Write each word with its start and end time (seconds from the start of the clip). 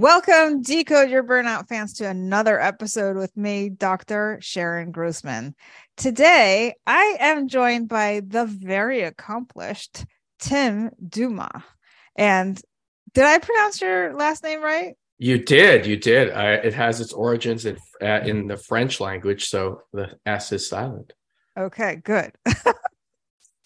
Welcome, 0.00 0.62
Decode 0.62 1.10
Your 1.10 1.22
Burnout 1.22 1.68
fans, 1.68 1.92
to 1.98 2.08
another 2.08 2.58
episode 2.58 3.18
with 3.18 3.36
me, 3.36 3.68
Dr. 3.68 4.38
Sharon 4.40 4.92
Grossman. 4.92 5.54
Today, 5.98 6.74
I 6.86 7.18
am 7.20 7.48
joined 7.48 7.90
by 7.90 8.22
the 8.26 8.46
very 8.46 9.02
accomplished 9.02 10.06
Tim 10.38 10.88
Dumas. 11.06 11.62
And 12.16 12.58
did 13.12 13.24
I 13.24 13.40
pronounce 13.40 13.82
your 13.82 14.14
last 14.14 14.42
name 14.42 14.62
right? 14.62 14.94
You 15.18 15.36
did, 15.36 15.84
you 15.84 15.98
did. 15.98 16.30
Uh, 16.30 16.60
it 16.64 16.72
has 16.72 17.02
its 17.02 17.12
origins 17.12 17.66
in, 17.66 17.76
uh, 18.00 18.20
in 18.24 18.46
the 18.46 18.56
French 18.56 19.00
language, 19.00 19.50
so 19.50 19.82
the 19.92 20.16
S 20.24 20.50
is 20.52 20.66
silent. 20.66 21.12
Okay, 21.58 21.96
good. 21.96 22.32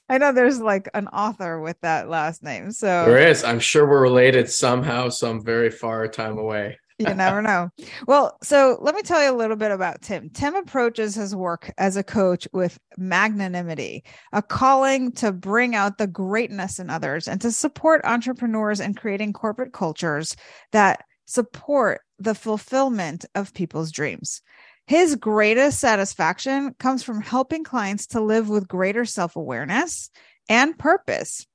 I 0.09 0.19
know 0.19 0.33
there's 0.33 0.61
like 0.61 0.89
an 0.95 1.09
author 1.09 1.61
with 1.61 1.81
that 1.81 2.09
last 2.09 2.43
name. 2.43 2.73
So 2.73 3.07
there 3.07 3.29
is. 3.29 3.43
I'm 3.43 3.61
sure 3.61 3.89
we're 3.89 4.03
related 4.03 4.51
somehow, 4.51 5.09
some 5.09 5.43
very 5.43 5.71
far 5.71 6.07
time 6.09 6.39
away. 6.39 6.79
you 6.99 7.13
never 7.13 7.43
know. 7.43 7.71
Well, 8.07 8.39
so 8.43 8.79
let 8.81 8.95
me 8.95 9.03
tell 9.03 9.23
you 9.23 9.31
a 9.31 9.37
little 9.37 9.57
bit 9.57 9.73
about 9.73 10.03
Tim. 10.03 10.31
Tim 10.31 10.55
approaches 10.55 11.17
his 11.17 11.35
work 11.35 11.73
as 11.77 11.97
a 11.97 12.05
coach 12.05 12.47
with 12.53 12.79
magnanimity, 12.97 14.05
a 14.33 14.41
calling 14.41 15.11
to 15.13 15.33
bring 15.33 15.75
out 15.75 15.99
the 15.99 16.07
greatness 16.07 16.79
in 16.79 16.91
others 16.91 17.27
and 17.27 17.41
to 17.41 17.51
support 17.51 18.01
entrepreneurs 18.05 18.79
in 18.79 18.95
creating 18.95 19.33
corporate 19.33 19.73
cultures 19.73 20.37
that 20.71 21.05
support 21.25 22.03
the 22.21 22.35
fulfillment 22.35 23.25
of 23.35 23.55
people's 23.55 23.91
dreams. 23.91 24.41
His 24.87 25.17
greatest 25.17 25.81
satisfaction 25.81 26.75
comes 26.79 27.03
from 27.03 27.23
helping 27.23 27.65
clients 27.65 28.07
to 28.09 28.21
live 28.21 28.49
with 28.49 28.69
greater 28.69 29.05
self 29.05 29.37
awareness 29.37 30.11
and 30.49 30.79
purpose 30.79 31.47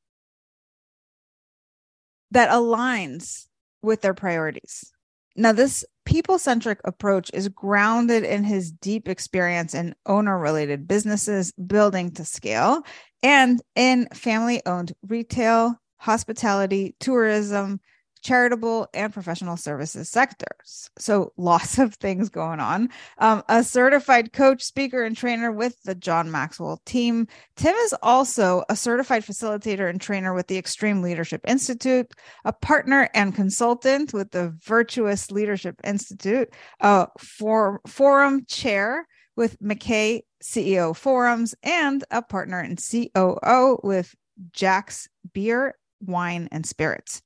that 2.31 2.49
aligns 2.49 3.47
with 3.81 4.01
their 4.01 4.13
priorities. 4.13 4.91
Now, 5.35 5.51
this 5.51 5.85
people 6.05 6.39
centric 6.39 6.81
approach 6.83 7.29
is 7.33 7.49
grounded 7.49 8.23
in 8.23 8.43
his 8.43 8.71
deep 8.71 9.07
experience 9.07 9.73
in 9.75 9.95
owner 10.05 10.37
related 10.37 10.87
businesses, 10.87 11.51
building 11.51 12.11
to 12.15 12.25
scale, 12.25 12.81
and 13.21 13.61
in 13.75 14.07
family 14.13 14.61
owned 14.65 14.93
retail, 15.07 15.75
hospitality, 15.97 16.95
tourism, 16.99 17.79
charitable 18.21 18.87
and 18.93 19.13
professional 19.13 19.57
services 19.57 20.09
sectors. 20.09 20.89
So 20.97 21.33
lots 21.37 21.77
of 21.77 21.95
things 21.95 22.29
going 22.29 22.59
on. 22.59 22.89
Um, 23.17 23.43
a 23.49 23.63
certified 23.63 24.33
coach, 24.33 24.63
speaker, 24.63 25.03
and 25.03 25.15
trainer 25.15 25.51
with 25.51 25.81
the 25.83 25.95
John 25.95 26.31
Maxwell 26.31 26.81
team. 26.85 27.27
Tim 27.55 27.75
is 27.75 27.95
also 28.01 28.63
a 28.69 28.75
certified 28.75 29.23
facilitator 29.23 29.89
and 29.89 29.99
trainer 30.01 30.33
with 30.33 30.47
the 30.47 30.57
Extreme 30.57 31.01
Leadership 31.01 31.41
Institute, 31.47 32.11
a 32.45 32.53
partner 32.53 33.09
and 33.13 33.35
consultant 33.35 34.13
with 34.13 34.31
the 34.31 34.49
Virtuous 34.63 35.31
Leadership 35.31 35.79
Institute, 35.83 36.49
a 36.79 37.07
for, 37.17 37.81
forum 37.87 38.45
chair 38.45 39.07
with 39.35 39.59
McKay 39.61 40.21
CEO 40.43 40.95
Forums, 40.95 41.55
and 41.63 42.03
a 42.11 42.21
partner 42.21 42.59
and 42.59 42.79
COO 42.79 43.79
with 43.83 44.15
Jack's 44.51 45.07
Beer, 45.33 45.75
Wine, 46.01 46.49
and 46.51 46.65
Spirits. 46.65 47.21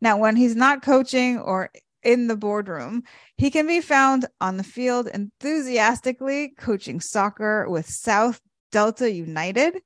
Now, 0.00 0.18
when 0.18 0.36
he's 0.36 0.56
not 0.56 0.82
coaching 0.82 1.38
or 1.38 1.70
in 2.02 2.26
the 2.28 2.36
boardroom, 2.36 3.02
he 3.36 3.50
can 3.50 3.66
be 3.66 3.80
found 3.80 4.26
on 4.40 4.56
the 4.56 4.64
field 4.64 5.08
enthusiastically 5.08 6.54
coaching 6.58 7.00
soccer 7.00 7.68
with 7.68 7.88
South 7.88 8.40
Delta 8.72 9.10
United 9.10 9.80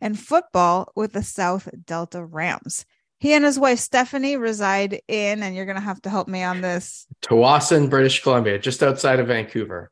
and 0.00 0.18
football 0.18 0.92
with 0.94 1.12
the 1.12 1.22
South 1.22 1.68
Delta 1.84 2.24
Rams. 2.24 2.86
He 3.20 3.32
and 3.32 3.44
his 3.44 3.58
wife 3.58 3.80
Stephanie 3.80 4.36
reside 4.36 5.00
in, 5.08 5.42
and 5.42 5.54
you're 5.56 5.66
going 5.66 5.76
to 5.76 5.82
have 5.82 6.00
to 6.02 6.10
help 6.10 6.28
me 6.28 6.44
on 6.44 6.60
this. 6.60 7.06
Tsawwassen, 7.22 7.90
British 7.90 8.22
Columbia, 8.22 8.58
just 8.58 8.82
outside 8.82 9.18
of 9.18 9.26
Vancouver. 9.26 9.90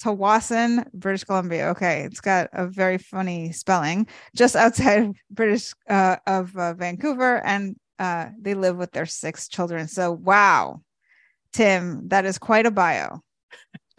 Tsawwassen, 0.00 0.86
British 0.94 1.24
Columbia. 1.24 1.68
Okay, 1.70 2.02
it's 2.02 2.20
got 2.20 2.48
a 2.52 2.68
very 2.68 2.98
funny 2.98 3.50
spelling. 3.50 4.06
Just 4.34 4.54
outside 4.54 5.02
of 5.02 5.16
British 5.30 5.72
uh, 5.88 6.16
of 6.26 6.56
uh, 6.56 6.74
Vancouver, 6.74 7.44
and 7.44 7.76
uh, 8.00 8.30
they 8.40 8.54
live 8.54 8.78
with 8.78 8.92
their 8.92 9.06
six 9.06 9.46
children. 9.46 9.86
So, 9.86 10.10
wow, 10.10 10.80
Tim, 11.52 12.08
that 12.08 12.24
is 12.24 12.38
quite 12.38 12.64
a 12.64 12.70
bio. 12.70 13.20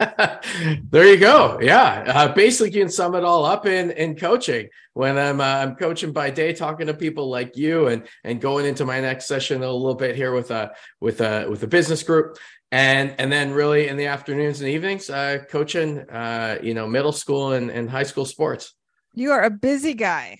there 0.90 1.06
you 1.06 1.16
go. 1.16 1.60
Yeah, 1.62 2.02
uh, 2.08 2.34
basically, 2.34 2.72
you 2.72 2.80
can 2.80 2.90
sum 2.90 3.14
it 3.14 3.22
all 3.22 3.44
up 3.44 3.66
in 3.66 3.92
in 3.92 4.16
coaching. 4.16 4.68
When 4.94 5.16
I'm 5.16 5.40
uh, 5.40 5.44
I'm 5.44 5.76
coaching 5.76 6.12
by 6.12 6.30
day, 6.30 6.52
talking 6.52 6.88
to 6.88 6.94
people 6.94 7.30
like 7.30 7.56
you, 7.56 7.86
and 7.86 8.08
and 8.24 8.40
going 8.40 8.66
into 8.66 8.84
my 8.84 9.00
next 9.00 9.26
session 9.26 9.62
a 9.62 9.70
little 9.70 9.94
bit 9.94 10.16
here 10.16 10.34
with 10.34 10.50
a 10.50 10.72
with 11.00 11.20
a 11.20 11.46
with 11.48 11.62
a 11.62 11.68
business 11.68 12.02
group, 12.02 12.38
and 12.72 13.14
and 13.18 13.30
then 13.30 13.52
really 13.52 13.86
in 13.86 13.96
the 13.96 14.06
afternoons 14.06 14.60
and 14.60 14.68
evenings, 14.68 15.08
uh, 15.08 15.38
coaching, 15.48 16.00
uh, 16.10 16.58
you 16.60 16.74
know, 16.74 16.88
middle 16.88 17.12
school 17.12 17.52
and, 17.52 17.70
and 17.70 17.88
high 17.88 18.02
school 18.02 18.24
sports. 18.24 18.74
You 19.14 19.30
are 19.30 19.44
a 19.44 19.50
busy 19.50 19.94
guy. 19.94 20.38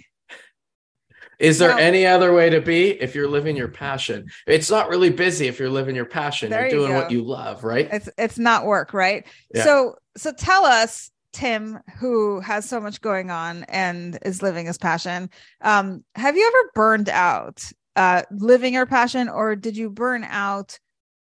Is 1.42 1.58
there 1.58 1.76
any 1.76 2.06
other 2.06 2.32
way 2.32 2.50
to 2.50 2.60
be 2.60 2.90
if 2.90 3.14
you're 3.16 3.28
living 3.28 3.56
your 3.56 3.68
passion? 3.68 4.30
It's 4.46 4.70
not 4.70 4.88
really 4.88 5.10
busy 5.10 5.48
if 5.48 5.58
you're 5.58 5.70
living 5.70 5.96
your 5.96 6.04
passion. 6.04 6.52
You're 6.52 6.68
doing 6.68 6.90
you 6.90 6.96
what 6.96 7.10
you 7.10 7.22
love, 7.22 7.64
right? 7.64 7.88
It's 7.92 8.08
it's 8.16 8.38
not 8.38 8.64
work, 8.64 8.94
right? 8.94 9.26
Yeah. 9.52 9.64
So 9.64 9.96
so 10.16 10.32
tell 10.32 10.64
us, 10.64 11.10
Tim, 11.32 11.80
who 11.98 12.38
has 12.40 12.68
so 12.68 12.80
much 12.80 13.00
going 13.00 13.30
on 13.30 13.64
and 13.64 14.18
is 14.24 14.40
living 14.40 14.66
his 14.66 14.78
passion. 14.78 15.30
Um, 15.60 16.04
have 16.14 16.36
you 16.36 16.46
ever 16.46 16.70
burned 16.74 17.08
out 17.08 17.64
uh 17.96 18.22
living 18.30 18.74
your 18.74 18.86
passion, 18.86 19.28
or 19.28 19.56
did 19.56 19.76
you 19.76 19.90
burn 19.90 20.24
out 20.24 20.78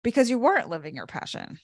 because 0.03 0.29
you 0.29 0.39
weren't 0.39 0.69
living 0.69 0.95
your 0.95 1.07
passion? 1.07 1.59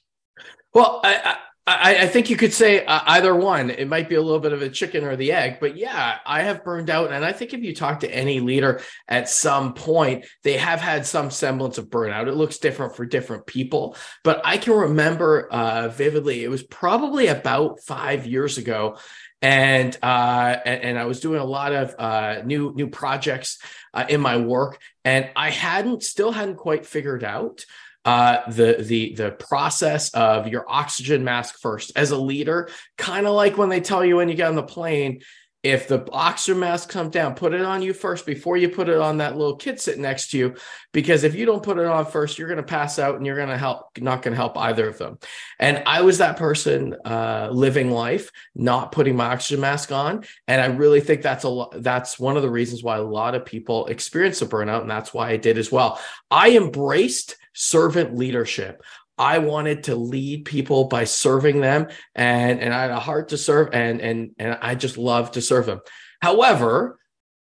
Well, 0.72 1.00
I, 1.04 1.36
I, 1.68 2.02
I, 2.02 2.06
think 2.06 2.30
you 2.30 2.36
could 2.36 2.52
say 2.52 2.84
uh, 2.84 3.00
either 3.06 3.34
one. 3.34 3.70
It 3.70 3.88
might 3.88 4.08
be 4.08 4.14
a 4.14 4.22
little 4.22 4.40
bit 4.40 4.52
of 4.52 4.62
a 4.62 4.68
chicken 4.68 5.04
or 5.04 5.16
the 5.16 5.32
egg, 5.32 5.58
but 5.60 5.76
yeah, 5.76 6.18
I 6.24 6.42
have 6.42 6.64
burned 6.64 6.90
out. 6.90 7.12
And 7.12 7.24
I 7.24 7.32
think 7.32 7.52
if 7.52 7.62
you 7.62 7.74
talk 7.74 8.00
to 8.00 8.14
any 8.14 8.40
leader 8.40 8.80
at 9.06 9.28
some 9.28 9.74
point, 9.74 10.26
they 10.42 10.56
have 10.56 10.80
had 10.80 11.06
some 11.06 11.30
semblance 11.30 11.78
of 11.78 11.88
burnout. 11.88 12.28
It 12.28 12.34
looks 12.34 12.58
different 12.58 12.96
for 12.96 13.06
different 13.06 13.46
people, 13.46 13.96
but 14.24 14.40
I 14.44 14.58
can 14.58 14.74
remember 14.74 15.48
uh, 15.50 15.88
vividly, 15.88 16.44
it 16.44 16.48
was 16.48 16.62
probably 16.62 17.26
about 17.26 17.80
five 17.80 18.26
years 18.26 18.58
ago. 18.58 18.98
And, 19.40 19.96
uh, 20.02 20.56
and, 20.64 20.82
and 20.82 20.98
I 20.98 21.04
was 21.04 21.20
doing 21.20 21.40
a 21.40 21.44
lot 21.44 21.72
of 21.72 21.94
uh, 21.96 22.42
new 22.44 22.72
new 22.74 22.88
projects 22.88 23.58
uh, 23.94 24.04
in 24.08 24.20
my 24.20 24.36
work, 24.36 24.80
and 25.04 25.30
I 25.36 25.50
hadn't 25.50 26.02
still 26.02 26.32
hadn't 26.32 26.56
quite 26.56 26.84
figured 26.84 27.22
out 27.22 27.64
uh, 28.08 28.50
the 28.50 28.76
the 28.80 29.12
the 29.12 29.30
process 29.32 30.08
of 30.14 30.48
your 30.48 30.64
oxygen 30.66 31.24
mask 31.24 31.60
first 31.60 31.92
as 31.94 32.10
a 32.10 32.16
leader, 32.16 32.70
kind 32.96 33.26
of 33.26 33.34
like 33.34 33.58
when 33.58 33.68
they 33.68 33.82
tell 33.82 34.02
you 34.02 34.16
when 34.16 34.30
you 34.30 34.34
get 34.34 34.48
on 34.48 34.54
the 34.54 34.62
plane, 34.62 35.20
if 35.62 35.88
the 35.88 36.08
oxygen 36.10 36.58
mask 36.58 36.88
comes 36.88 37.10
down, 37.10 37.34
put 37.34 37.52
it 37.52 37.60
on 37.60 37.82
you 37.82 37.92
first 37.92 38.24
before 38.24 38.56
you 38.56 38.70
put 38.70 38.88
it 38.88 38.96
on 38.96 39.18
that 39.18 39.36
little 39.36 39.56
kid 39.56 39.78
sitting 39.78 40.00
next 40.00 40.30
to 40.30 40.38
you. 40.38 40.54
Because 40.92 41.22
if 41.22 41.34
you 41.34 41.44
don't 41.44 41.62
put 41.62 41.76
it 41.76 41.84
on 41.84 42.06
first, 42.06 42.38
you're 42.38 42.48
going 42.48 42.56
to 42.56 42.62
pass 42.62 42.98
out 42.98 43.16
and 43.16 43.26
you're 43.26 43.36
going 43.36 43.50
to 43.50 43.58
help, 43.58 43.98
not 43.98 44.22
going 44.22 44.32
to 44.32 44.36
help 44.40 44.56
either 44.56 44.88
of 44.88 44.96
them. 44.96 45.18
And 45.58 45.82
I 45.84 46.00
was 46.00 46.16
that 46.18 46.38
person 46.38 46.96
uh, 47.04 47.50
living 47.52 47.90
life, 47.90 48.30
not 48.54 48.90
putting 48.90 49.16
my 49.16 49.26
oxygen 49.26 49.60
mask 49.60 49.92
on. 49.92 50.24
And 50.46 50.62
I 50.62 50.66
really 50.66 51.02
think 51.02 51.20
that's 51.20 51.44
a 51.44 51.50
lot, 51.50 51.74
that's 51.82 52.18
one 52.18 52.38
of 52.38 52.42
the 52.42 52.50
reasons 52.50 52.82
why 52.82 52.96
a 52.96 53.02
lot 53.02 53.34
of 53.34 53.44
people 53.44 53.86
experience 53.88 54.40
a 54.40 54.46
burnout. 54.46 54.80
And 54.80 54.90
that's 54.90 55.12
why 55.12 55.28
I 55.28 55.36
did 55.36 55.58
as 55.58 55.70
well. 55.70 56.00
I 56.30 56.56
embraced 56.56 57.36
servant 57.58 58.16
leadership. 58.16 58.82
I 59.18 59.38
wanted 59.38 59.84
to 59.84 59.96
lead 59.96 60.44
people 60.44 60.84
by 60.84 61.04
serving 61.04 61.60
them 61.60 61.88
and 62.14 62.60
and 62.60 62.72
I 62.72 62.82
had 62.82 62.90
a 62.92 63.00
heart 63.00 63.30
to 63.30 63.36
serve 63.36 63.70
and 63.72 64.00
and 64.00 64.30
and 64.38 64.56
I 64.62 64.76
just 64.76 64.96
love 64.96 65.32
to 65.32 65.42
serve 65.42 65.66
them. 65.66 65.80
However, 66.22 66.98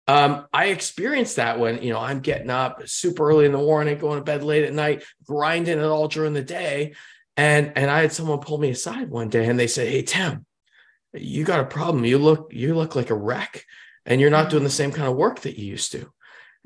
um, 0.06 0.46
I 0.52 0.66
experienced 0.66 1.36
that 1.36 1.58
when 1.58 1.82
you 1.82 1.92
know 1.92 1.98
I'm 1.98 2.20
getting 2.20 2.50
up 2.50 2.86
super 2.86 3.28
early 3.28 3.46
in 3.46 3.52
the 3.52 3.58
morning, 3.58 3.98
going 3.98 4.18
to 4.18 4.24
bed 4.24 4.44
late 4.44 4.64
at 4.64 4.72
night, 4.72 5.02
grinding 5.26 5.78
it 5.78 5.84
all 5.84 6.06
during 6.06 6.32
the 6.32 6.42
day, 6.42 6.94
and 7.36 7.72
and 7.74 7.90
I 7.90 8.02
had 8.02 8.12
someone 8.12 8.38
pull 8.38 8.58
me 8.58 8.70
aside 8.70 9.10
one 9.10 9.28
day 9.28 9.46
and 9.46 9.58
they 9.58 9.66
said, 9.66 9.88
"Hey 9.88 10.02
Tim, 10.02 10.46
you 11.12 11.44
got 11.44 11.60
a 11.60 11.64
problem. 11.64 12.04
You 12.04 12.18
look 12.18 12.52
you 12.52 12.74
look 12.74 12.94
like 12.94 13.10
a 13.10 13.16
wreck, 13.16 13.64
and 14.06 14.20
you're 14.20 14.30
not 14.30 14.50
doing 14.50 14.64
the 14.64 14.70
same 14.70 14.92
kind 14.92 15.08
of 15.08 15.16
work 15.16 15.40
that 15.40 15.58
you 15.58 15.66
used 15.66 15.90
to." 15.92 16.12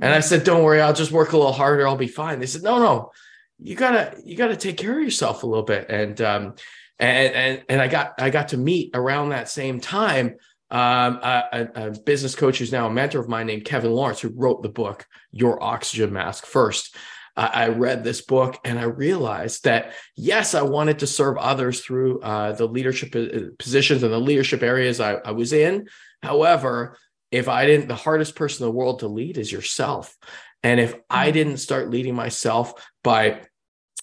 And 0.00 0.12
I 0.12 0.20
said, 0.20 0.44
"Don't 0.44 0.64
worry, 0.64 0.82
I'll 0.82 0.92
just 0.92 1.12
work 1.12 1.32
a 1.32 1.36
little 1.36 1.52
harder. 1.52 1.86
I'll 1.86 1.96
be 1.96 2.08
fine." 2.08 2.40
They 2.40 2.46
said, 2.46 2.62
"No, 2.62 2.78
no, 2.80 3.12
you 3.58 3.74
gotta 3.74 4.16
you 4.24 4.36
gotta 4.36 4.56
take 4.56 4.76
care 4.76 4.96
of 4.96 5.04
yourself 5.04 5.42
a 5.42 5.46
little 5.46 5.64
bit 5.64 5.86
and 5.90 6.20
um 6.20 6.54
and 6.98 7.34
and 7.34 7.64
and 7.68 7.80
i 7.80 7.88
got 7.88 8.14
i 8.18 8.30
got 8.30 8.48
to 8.48 8.56
meet 8.56 8.90
around 8.94 9.30
that 9.30 9.48
same 9.48 9.80
time 9.80 10.36
um 10.70 11.18
a, 11.22 11.68
a 11.74 12.00
business 12.00 12.34
coach 12.34 12.58
who's 12.58 12.72
now 12.72 12.86
a 12.86 12.90
mentor 12.90 13.20
of 13.20 13.28
mine 13.28 13.46
named 13.46 13.64
kevin 13.64 13.92
lawrence 13.92 14.20
who 14.20 14.32
wrote 14.34 14.62
the 14.62 14.68
book 14.68 15.06
your 15.32 15.62
oxygen 15.62 16.12
mask 16.12 16.46
first 16.46 16.96
I 17.38 17.68
read 17.68 18.02
this 18.02 18.20
book 18.20 18.58
and 18.64 18.80
I 18.80 18.84
realized 18.84 19.62
that 19.62 19.92
yes, 20.16 20.54
I 20.54 20.62
wanted 20.62 20.98
to 20.98 21.06
serve 21.06 21.36
others 21.38 21.82
through 21.82 22.20
uh, 22.20 22.50
the 22.50 22.66
leadership 22.66 23.14
uh, 23.14 23.50
positions 23.60 24.02
and 24.02 24.12
the 24.12 24.18
leadership 24.18 24.60
areas 24.60 24.98
I, 24.98 25.14
I 25.14 25.30
was 25.30 25.52
in. 25.52 25.86
However, 26.20 26.98
if 27.30 27.48
I 27.48 27.66
didn't, 27.66 27.86
the 27.86 27.94
hardest 27.94 28.34
person 28.34 28.64
in 28.64 28.72
the 28.72 28.76
world 28.76 29.00
to 29.00 29.08
lead 29.08 29.38
is 29.38 29.52
yourself. 29.52 30.16
And 30.62 30.80
if 30.80 30.94
I 31.08 31.26
mm-hmm. 31.26 31.34
didn't 31.34 31.56
start 31.58 31.90
leading 31.90 32.14
myself 32.14 32.88
by 33.02 33.42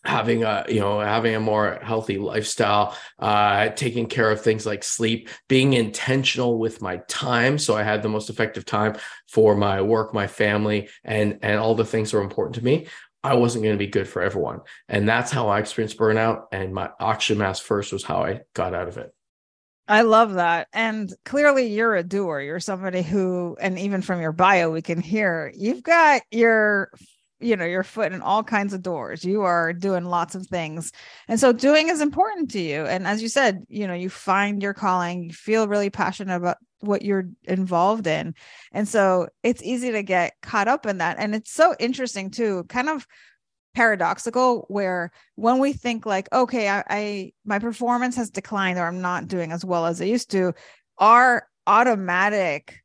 having 0.06 0.44
a 0.44 0.64
you 0.70 0.80
know 0.80 1.00
having 1.00 1.34
a 1.34 1.40
more 1.40 1.80
healthy 1.82 2.20
lifestyle 2.20 2.96
uh 3.18 3.70
taking 3.70 4.06
care 4.06 4.30
of 4.30 4.40
things 4.40 4.64
like 4.64 4.84
sleep 4.84 5.30
being 5.50 5.74
intentional 5.74 6.60
with 6.60 6.82
my 6.82 6.98
time. 7.08 7.58
So 7.58 7.76
i 7.76 7.84
had 7.84 8.04
the 8.04 8.10
most 8.10 8.30
effective 8.30 8.66
time 8.66 8.96
for 9.28 9.56
my 9.56 9.82
work 9.82 10.14
my 10.14 10.28
family 10.28 10.90
and 11.04 11.40
and 11.42 11.60
all 11.60 11.76
the 11.76 11.86
things 11.86 12.12
that 12.12 12.18
are 12.18 12.24
important 12.24 12.56
to 12.56 12.64
me. 12.64 12.88
I 13.24 13.34
wasn't 13.34 13.64
going 13.64 13.74
to 13.74 13.84
be 13.84 13.90
good 13.90 14.08
for 14.08 14.22
everyone. 14.22 14.62
And 14.88 15.10
that's 15.10 15.32
how 15.32 15.48
i 15.48 15.60
experienced 15.60 15.98
burnout 15.98 16.44
and 16.52 16.74
my 16.74 16.92
oxygen 17.00 17.40
mask 17.40 17.64
first 17.64 17.92
was 17.92 18.04
how 18.04 18.24
i 18.24 18.42
got 18.54 18.76
out 18.76 18.88
of 18.88 18.98
it 18.98 19.15
I 19.88 20.02
love 20.02 20.34
that. 20.34 20.68
And 20.74 21.14
clearly 21.26 21.68
you're 21.68 21.96
a 21.96 22.04
doer. 22.04 22.42
You're 22.42 22.60
somebody 22.60 23.04
who, 23.04 23.56
and 23.60 23.78
even 23.78 24.02
from 24.02 24.20
your 24.20 24.32
bio, 24.32 24.72
we 24.72 24.82
can 24.82 25.00
hear 25.00 25.52
you've 25.56 25.84
got 25.84 26.24
your, 26.32 26.92
you 27.40 27.56
know, 27.56 27.66
your 27.66 27.84
foot 27.84 28.12
in 28.12 28.22
all 28.22 28.44
kinds 28.44 28.74
of 28.74 28.82
doors. 28.82 29.24
You 29.24 29.44
are 29.44 29.74
doing 29.74 30.06
lots 30.06 30.34
of 30.34 30.48
things. 30.48 30.92
And 31.28 31.40
so 31.40 31.52
doing 31.52 31.90
is 31.90 32.02
important 32.02 32.50
to 32.52 32.60
you. 32.60 32.86
And 32.86 33.06
as 33.06 33.22
you 33.22 33.30
said, 33.30 33.64
you 33.68 33.86
know, 33.86 33.94
you 33.94 34.10
find 34.10 34.64
your 34.64 34.74
calling, 34.74 35.26
you 35.26 35.34
feel 35.34 35.68
really 35.68 35.92
passionate 35.92 36.36
about 36.36 36.58
what 36.80 37.04
you're 37.04 37.30
involved 37.44 38.08
in. 38.08 38.34
And 38.72 38.88
so 38.88 39.28
it's 39.44 39.62
easy 39.62 39.92
to 39.92 40.02
get 40.02 40.34
caught 40.42 40.68
up 40.68 40.86
in 40.86 40.98
that. 40.98 41.18
And 41.20 41.36
it's 41.36 41.52
so 41.52 41.76
interesting 41.80 42.32
too, 42.32 42.64
kind 42.70 42.90
of 42.90 43.06
paradoxical 43.76 44.66
where 44.70 45.12
when 45.36 45.60
we 45.60 45.74
think 45.74 46.06
like 46.06 46.32
okay 46.32 46.70
I, 46.70 46.84
I, 46.90 47.34
my 47.46 47.60
performance 47.60 48.16
has 48.16 48.30
declined 48.30 48.80
or 48.80 48.88
i'm 48.88 49.02
not 49.02 49.28
doing 49.28 49.52
as 49.52 49.66
well 49.66 49.86
as 49.86 50.02
i 50.02 50.06
used 50.06 50.32
to 50.32 50.54
our 50.98 51.48
automatic 51.68 52.80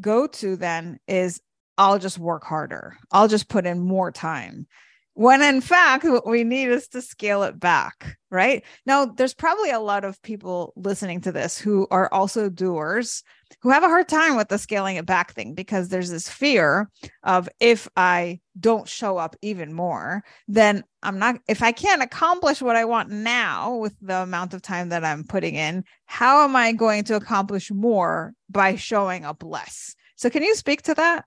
go 0.00 0.26
to 0.28 0.56
then 0.56 0.98
is 1.08 1.40
i'll 1.78 1.98
just 1.98 2.18
work 2.18 2.44
harder. 2.44 2.96
I'll 3.12 3.28
just 3.28 3.48
put 3.48 3.66
in 3.66 3.80
more 3.80 4.10
time. 4.10 4.66
When 5.14 5.42
in 5.42 5.60
fact 5.60 6.04
what 6.04 6.26
we 6.26 6.44
need 6.44 6.68
is 6.68 6.88
to 6.88 7.02
scale 7.02 7.42
it 7.42 7.58
back 7.58 8.16
right? 8.30 8.64
Now 8.84 9.06
there's 9.06 9.34
probably 9.34 9.70
a 9.70 9.80
lot 9.80 10.04
of 10.04 10.20
people 10.22 10.72
listening 10.76 11.22
to 11.22 11.32
this 11.32 11.58
who 11.58 11.86
are 11.90 12.12
also 12.12 12.50
doers 12.50 13.22
who 13.62 13.70
have 13.70 13.82
a 13.82 13.88
hard 13.88 14.08
time 14.08 14.36
with 14.36 14.48
the 14.48 14.58
scaling 14.58 14.96
it 14.96 15.06
back 15.06 15.32
thing 15.32 15.54
because 15.54 15.88
there's 15.88 16.10
this 16.10 16.28
fear 16.28 16.90
of 17.22 17.48
if 17.60 17.88
i 17.96 18.38
don't 18.58 18.88
show 18.88 19.18
up 19.18 19.36
even 19.42 19.72
more 19.72 20.22
then 20.48 20.82
i'm 21.02 21.18
not 21.18 21.36
if 21.48 21.62
i 21.62 21.72
can't 21.72 22.02
accomplish 22.02 22.62
what 22.62 22.76
i 22.76 22.84
want 22.84 23.10
now 23.10 23.76
with 23.76 23.94
the 24.00 24.22
amount 24.22 24.54
of 24.54 24.62
time 24.62 24.88
that 24.90 25.04
i'm 25.04 25.24
putting 25.24 25.54
in 25.54 25.84
how 26.06 26.44
am 26.44 26.56
i 26.56 26.72
going 26.72 27.04
to 27.04 27.16
accomplish 27.16 27.70
more 27.70 28.34
by 28.48 28.76
showing 28.76 29.24
up 29.24 29.42
less? 29.42 29.94
So 30.16 30.30
can 30.30 30.42
you 30.42 30.54
speak 30.54 30.82
to 30.82 30.94
that? 30.94 31.24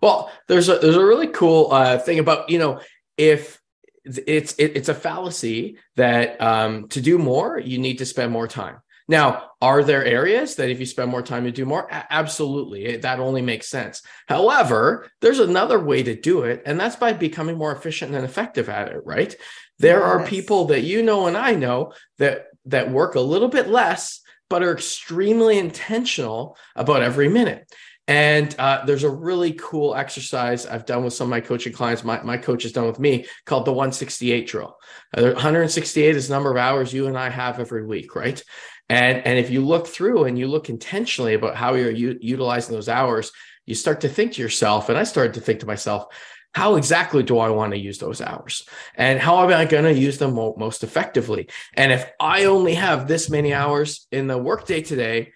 Well 0.00 0.30
there's 0.48 0.68
a 0.68 0.78
there's 0.78 0.96
a 0.96 1.04
really 1.04 1.28
cool 1.28 1.72
uh, 1.72 1.98
thing 1.98 2.18
about 2.18 2.50
you 2.50 2.58
know 2.58 2.80
if 3.16 3.60
it's 4.04 4.54
it, 4.54 4.76
it's 4.76 4.88
a 4.88 4.94
fallacy 4.94 5.78
that 5.96 6.40
um, 6.40 6.88
to 6.88 7.00
do 7.00 7.18
more 7.18 7.58
you 7.58 7.78
need 7.78 7.98
to 7.98 8.06
spend 8.06 8.32
more 8.32 8.48
time 8.48 8.78
now 9.10 9.50
are 9.60 9.84
there 9.84 10.04
areas 10.04 10.54
that 10.54 10.70
if 10.70 10.80
you 10.80 10.86
spend 10.86 11.10
more 11.10 11.20
time 11.20 11.44
you 11.44 11.50
do 11.50 11.66
more 11.66 11.86
A- 11.90 12.06
absolutely 12.10 12.86
it, 12.86 13.02
that 13.02 13.20
only 13.20 13.42
makes 13.42 13.68
sense 13.68 14.02
however 14.26 15.10
there's 15.20 15.40
another 15.40 15.78
way 15.78 16.02
to 16.02 16.18
do 16.18 16.44
it 16.44 16.62
and 16.64 16.80
that's 16.80 16.96
by 16.96 17.12
becoming 17.12 17.58
more 17.58 17.72
efficient 17.72 18.14
and 18.14 18.24
effective 18.24 18.68
at 18.68 18.88
it 18.88 19.02
right 19.04 19.34
there 19.78 19.98
yes. 19.98 20.06
are 20.08 20.26
people 20.26 20.66
that 20.66 20.82
you 20.82 21.02
know 21.02 21.26
and 21.26 21.36
i 21.36 21.54
know 21.54 21.92
that 22.18 22.46
that 22.64 22.90
work 22.90 23.16
a 23.16 23.20
little 23.20 23.48
bit 23.48 23.68
less 23.68 24.20
but 24.48 24.62
are 24.62 24.72
extremely 24.72 25.58
intentional 25.58 26.56
about 26.76 27.02
every 27.02 27.28
minute 27.28 27.66
and 28.10 28.52
uh, 28.58 28.84
there's 28.86 29.04
a 29.04 29.10
really 29.10 29.52
cool 29.52 29.94
exercise 29.94 30.66
I've 30.66 30.84
done 30.84 31.04
with 31.04 31.12
some 31.12 31.28
of 31.28 31.30
my 31.30 31.40
coaching 31.40 31.72
clients. 31.72 32.02
My, 32.02 32.20
my 32.22 32.38
coach 32.38 32.64
has 32.64 32.72
done 32.72 32.88
with 32.88 32.98
me 32.98 33.26
called 33.46 33.66
the 33.66 33.72
168 33.72 34.48
drill. 34.48 34.76
Uh, 35.16 35.30
168 35.30 36.16
is 36.16 36.26
the 36.26 36.34
number 36.34 36.50
of 36.50 36.56
hours 36.56 36.92
you 36.92 37.06
and 37.06 37.16
I 37.16 37.28
have 37.28 37.60
every 37.60 37.86
week, 37.86 38.16
right? 38.16 38.42
And, 38.90 39.24
and 39.24 39.38
if 39.38 39.50
you 39.50 39.64
look 39.64 39.86
through 39.86 40.24
and 40.24 40.36
you 40.36 40.48
look 40.48 40.68
intentionally 40.68 41.34
about 41.34 41.54
how 41.54 41.74
you're 41.74 41.92
u- 41.92 42.18
utilizing 42.20 42.74
those 42.74 42.88
hours, 42.88 43.30
you 43.64 43.76
start 43.76 44.00
to 44.00 44.08
think 44.08 44.32
to 44.32 44.42
yourself, 44.42 44.88
and 44.88 44.98
I 44.98 45.04
started 45.04 45.34
to 45.34 45.40
think 45.40 45.60
to 45.60 45.66
myself, 45.66 46.06
how 46.52 46.74
exactly 46.74 47.22
do 47.22 47.38
I 47.38 47.50
want 47.50 47.72
to 47.72 47.78
use 47.78 47.98
those 47.98 48.20
hours? 48.20 48.66
And 48.96 49.20
how 49.20 49.44
am 49.44 49.56
I 49.56 49.64
going 49.64 49.84
to 49.84 49.94
use 49.94 50.18
them 50.18 50.34
mo- 50.34 50.56
most 50.58 50.82
effectively? 50.82 51.48
And 51.74 51.92
if 51.92 52.10
I 52.18 52.46
only 52.46 52.74
have 52.74 53.06
this 53.06 53.30
many 53.30 53.54
hours 53.54 54.08
in 54.10 54.26
the 54.26 54.36
workday 54.36 54.82
today, 54.82 55.32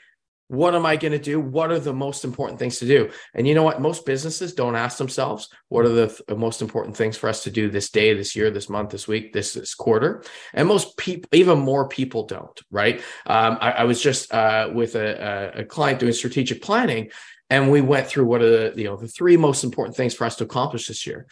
what 0.54 0.74
am 0.74 0.86
I 0.86 0.96
going 0.96 1.12
to 1.12 1.18
do? 1.18 1.40
What 1.40 1.70
are 1.70 1.78
the 1.78 1.92
most 1.92 2.24
important 2.24 2.58
things 2.58 2.78
to 2.78 2.86
do? 2.86 3.10
And 3.34 3.46
you 3.46 3.54
know 3.54 3.62
what? 3.62 3.80
Most 3.80 4.06
businesses 4.06 4.54
don't 4.54 4.76
ask 4.76 4.98
themselves, 4.98 5.48
what 5.68 5.84
are 5.84 5.90
the 5.90 6.06
th- 6.08 6.38
most 6.38 6.62
important 6.62 6.96
things 6.96 7.16
for 7.16 7.28
us 7.28 7.42
to 7.44 7.50
do 7.50 7.70
this 7.70 7.90
day, 7.90 8.14
this 8.14 8.34
year, 8.34 8.50
this 8.50 8.68
month, 8.68 8.90
this 8.90 9.08
week, 9.08 9.32
this, 9.32 9.54
this 9.54 9.74
quarter? 9.74 10.22
And 10.52 10.68
most 10.68 10.96
people, 10.96 11.28
even 11.32 11.58
more 11.58 11.88
people 11.88 12.26
don't, 12.26 12.60
right? 12.70 13.00
Um, 13.26 13.58
I, 13.60 13.72
I, 13.72 13.84
was 13.84 14.00
just 14.00 14.32
uh, 14.32 14.70
with 14.72 14.94
a, 14.94 15.52
a 15.60 15.64
client 15.64 16.00
doing 16.00 16.12
strategic 16.12 16.62
planning, 16.62 17.10
and 17.50 17.70
we 17.70 17.80
went 17.80 18.06
through 18.06 18.26
what 18.26 18.42
are 18.42 18.70
the, 18.70 18.80
you 18.80 18.84
know, 18.84 18.96
the 18.96 19.08
three 19.08 19.36
most 19.36 19.64
important 19.64 19.96
things 19.96 20.14
for 20.14 20.24
us 20.24 20.36
to 20.36 20.44
accomplish 20.44 20.88
this 20.88 21.06
year. 21.06 21.26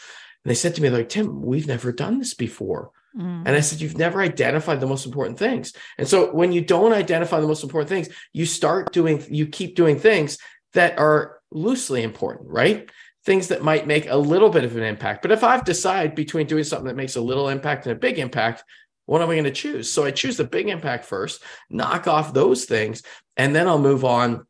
And 0.44 0.50
they 0.50 0.54
said 0.54 0.74
to 0.74 0.82
me, 0.82 0.90
like, 0.90 1.08
Tim, 1.08 1.42
we've 1.42 1.66
never 1.66 1.92
done 1.92 2.18
this 2.18 2.34
before. 2.34 2.90
Mm. 3.16 3.42
And 3.46 3.56
I 3.56 3.60
said, 3.60 3.80
You've 3.80 3.98
never 3.98 4.20
identified 4.20 4.80
the 4.80 4.86
most 4.86 5.06
important 5.06 5.38
things. 5.38 5.72
And 5.98 6.08
so 6.08 6.32
when 6.32 6.52
you 6.52 6.60
don't 6.60 6.92
identify 6.92 7.40
the 7.40 7.46
most 7.46 7.62
important 7.62 7.88
things, 7.88 8.08
you 8.32 8.46
start 8.46 8.92
doing, 8.92 9.24
you 9.28 9.46
keep 9.46 9.74
doing 9.76 9.98
things 9.98 10.38
that 10.74 10.98
are 10.98 11.40
loosely 11.50 12.02
important, 12.02 12.50
right? 12.50 12.90
Things 13.24 13.48
that 13.48 13.62
might 13.62 13.86
make 13.86 14.08
a 14.08 14.16
little 14.16 14.48
bit 14.48 14.64
of 14.64 14.76
an 14.76 14.82
impact. 14.82 15.22
But 15.22 15.32
if 15.32 15.44
I've 15.44 15.64
decided 15.64 16.14
between 16.14 16.46
doing 16.46 16.64
something 16.64 16.88
that 16.88 16.96
makes 16.96 17.16
a 17.16 17.20
little 17.20 17.48
impact 17.48 17.86
and 17.86 17.92
a 17.92 17.98
big 17.98 18.18
impact, 18.18 18.64
what 19.06 19.20
am 19.20 19.30
I 19.30 19.34
going 19.34 19.44
to 19.44 19.50
choose? 19.50 19.90
So 19.90 20.04
I 20.04 20.10
choose 20.10 20.36
the 20.36 20.44
big 20.44 20.68
impact 20.68 21.04
first, 21.04 21.42
knock 21.70 22.06
off 22.06 22.32
those 22.32 22.64
things, 22.64 23.02
and 23.36 23.54
then 23.54 23.68
I'll 23.68 23.78
move 23.78 24.04
on 24.04 24.46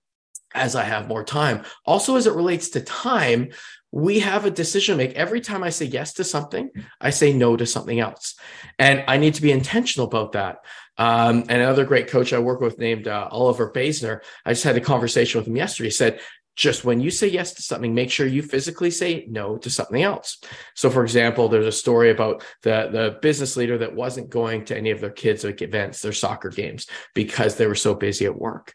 as 0.54 0.76
I 0.76 0.84
have 0.84 1.08
more 1.08 1.24
time. 1.24 1.64
Also, 1.86 2.16
as 2.16 2.26
it 2.26 2.34
relates 2.34 2.70
to 2.70 2.80
time, 2.80 3.50
we 3.92 4.20
have 4.20 4.46
a 4.46 4.50
decision 4.50 4.96
to 4.96 5.04
make. 5.04 5.14
Every 5.14 5.40
time 5.40 5.62
I 5.62 5.70
say 5.70 5.84
yes 5.84 6.14
to 6.14 6.24
something, 6.24 6.70
I 7.00 7.10
say 7.10 7.32
no 7.32 7.56
to 7.56 7.66
something 7.66 8.00
else. 8.00 8.34
And 8.78 9.04
I 9.06 9.18
need 9.18 9.34
to 9.34 9.42
be 9.42 9.52
intentional 9.52 10.06
about 10.06 10.32
that. 10.32 10.56
Um, 10.96 11.40
and 11.48 11.62
another 11.62 11.84
great 11.84 12.08
coach 12.08 12.32
I 12.32 12.38
work 12.38 12.60
with 12.60 12.78
named 12.78 13.06
uh, 13.06 13.28
Oliver 13.30 13.70
Basner, 13.70 14.20
I 14.44 14.52
just 14.52 14.64
had 14.64 14.76
a 14.76 14.80
conversation 14.80 15.38
with 15.38 15.46
him 15.46 15.56
yesterday. 15.56 15.88
He 15.88 15.92
said, 15.92 16.20
just 16.54 16.84
when 16.84 17.00
you 17.00 17.10
say 17.10 17.28
yes 17.28 17.54
to 17.54 17.62
something, 17.62 17.94
make 17.94 18.10
sure 18.10 18.26
you 18.26 18.42
physically 18.42 18.90
say 18.90 19.24
no 19.28 19.56
to 19.56 19.70
something 19.70 20.02
else. 20.02 20.38
So, 20.74 20.90
for 20.90 21.02
example, 21.02 21.48
there's 21.48 21.66
a 21.66 21.72
story 21.72 22.10
about 22.10 22.44
the, 22.62 22.88
the 22.92 23.18
business 23.22 23.56
leader 23.56 23.78
that 23.78 23.94
wasn't 23.94 24.28
going 24.28 24.66
to 24.66 24.76
any 24.76 24.90
of 24.90 25.00
their 25.00 25.10
kids' 25.10 25.44
events, 25.44 26.02
their 26.02 26.12
soccer 26.12 26.50
games, 26.50 26.86
because 27.14 27.56
they 27.56 27.66
were 27.66 27.74
so 27.74 27.94
busy 27.94 28.26
at 28.26 28.38
work. 28.38 28.74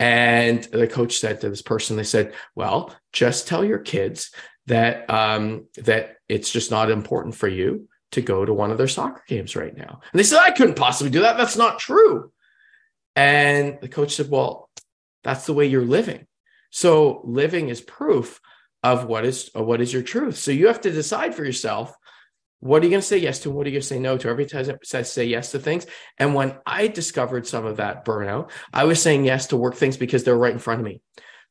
And 0.00 0.64
the 0.64 0.88
coach 0.88 1.18
said 1.18 1.40
to 1.40 1.48
this 1.48 1.62
person, 1.62 1.96
they 1.96 2.02
said, 2.02 2.34
Well, 2.56 2.92
just 3.12 3.46
tell 3.46 3.64
your 3.64 3.78
kids 3.78 4.32
that 4.66 5.10
um, 5.10 5.66
that 5.76 6.16
it's 6.28 6.50
just 6.50 6.70
not 6.70 6.90
important 6.90 7.34
for 7.34 7.48
you 7.48 7.88
to 8.12 8.20
go 8.20 8.44
to 8.44 8.52
one 8.52 8.70
of 8.70 8.78
their 8.78 8.88
soccer 8.88 9.22
games 9.26 9.56
right 9.56 9.76
now. 9.76 10.00
And 10.12 10.18
they 10.18 10.24
said, 10.24 10.40
I 10.40 10.50
couldn't 10.50 10.76
possibly 10.76 11.10
do 11.10 11.20
that. 11.20 11.36
That's 11.36 11.56
not 11.56 11.78
true. 11.78 12.30
And 13.16 13.78
the 13.80 13.88
coach 13.88 14.14
said, 14.14 14.30
Well, 14.30 14.70
that's 15.24 15.46
the 15.46 15.54
way 15.54 15.66
you're 15.66 15.84
living. 15.84 16.26
So 16.70 17.20
living 17.24 17.68
is 17.68 17.80
proof 17.80 18.40
of 18.82 19.04
what 19.04 19.24
is 19.24 19.50
of 19.54 19.66
what 19.66 19.80
is 19.80 19.92
your 19.92 20.02
truth. 20.02 20.36
So 20.36 20.50
you 20.50 20.68
have 20.68 20.80
to 20.82 20.90
decide 20.90 21.34
for 21.34 21.44
yourself 21.44 21.96
what 22.60 22.80
are 22.80 22.84
you 22.84 22.90
going 22.90 23.00
to 23.00 23.06
say 23.06 23.18
yes 23.18 23.40
to? 23.40 23.50
What 23.50 23.66
are 23.66 23.70
you 23.70 23.74
going 23.74 23.82
to 23.82 23.88
say 23.88 23.98
no 23.98 24.16
to? 24.16 24.28
Every 24.28 24.46
time 24.46 24.64
I 24.94 25.02
say 25.02 25.24
yes 25.24 25.50
to 25.50 25.58
things. 25.58 25.84
And 26.16 26.32
when 26.32 26.54
I 26.64 26.86
discovered 26.86 27.44
some 27.44 27.66
of 27.66 27.78
that 27.78 28.04
burnout, 28.04 28.50
I 28.72 28.84
was 28.84 29.02
saying 29.02 29.24
yes 29.24 29.48
to 29.48 29.56
work 29.56 29.74
things 29.74 29.96
because 29.96 30.22
they're 30.22 30.36
right 30.36 30.52
in 30.52 30.60
front 30.60 30.78
of 30.78 30.86
me. 30.86 31.00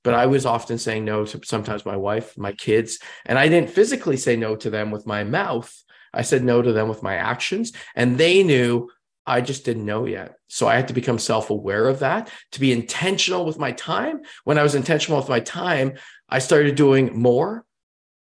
But 0.03 0.13
I 0.15 0.25
was 0.25 0.45
often 0.45 0.77
saying 0.77 1.05
no 1.05 1.25
to 1.25 1.39
sometimes 1.43 1.85
my 1.85 1.95
wife, 1.95 2.37
my 2.37 2.53
kids, 2.53 2.99
and 3.25 3.37
I 3.37 3.47
didn't 3.47 3.69
physically 3.69 4.17
say 4.17 4.35
no 4.35 4.55
to 4.55 4.69
them 4.69 4.91
with 4.91 5.05
my 5.05 5.23
mouth. 5.23 5.71
I 6.13 6.23
said 6.23 6.43
no 6.43 6.61
to 6.61 6.73
them 6.73 6.89
with 6.89 7.03
my 7.03 7.15
actions, 7.15 7.71
and 7.95 8.17
they 8.17 8.43
knew 8.43 8.89
I 9.25 9.41
just 9.41 9.65
didn't 9.65 9.85
know 9.85 10.05
yet. 10.05 10.35
So 10.47 10.67
I 10.67 10.75
had 10.75 10.87
to 10.87 10.93
become 10.93 11.19
self 11.19 11.49
aware 11.49 11.87
of 11.87 11.99
that 11.99 12.29
to 12.53 12.59
be 12.59 12.71
intentional 12.71 13.45
with 13.45 13.59
my 13.59 13.71
time. 13.71 14.21
When 14.43 14.57
I 14.57 14.63
was 14.63 14.75
intentional 14.75 15.19
with 15.19 15.29
my 15.29 15.39
time, 15.39 15.93
I 16.27 16.39
started 16.39 16.75
doing 16.75 17.17
more 17.17 17.65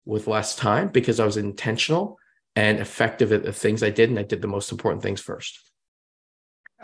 with 0.05 0.29
less 0.29 0.55
time 0.55 0.89
because 0.89 1.19
I 1.19 1.25
was 1.25 1.37
intentional 1.37 2.19
and 2.55 2.79
effective 2.79 3.33
at 3.33 3.43
the 3.43 3.53
things 3.53 3.83
I 3.83 3.91
did. 3.91 4.09
And 4.09 4.19
I 4.19 4.23
did 4.23 4.41
the 4.41 4.49
most 4.49 4.71
important 4.71 5.03
things 5.03 5.21
first. 5.21 5.61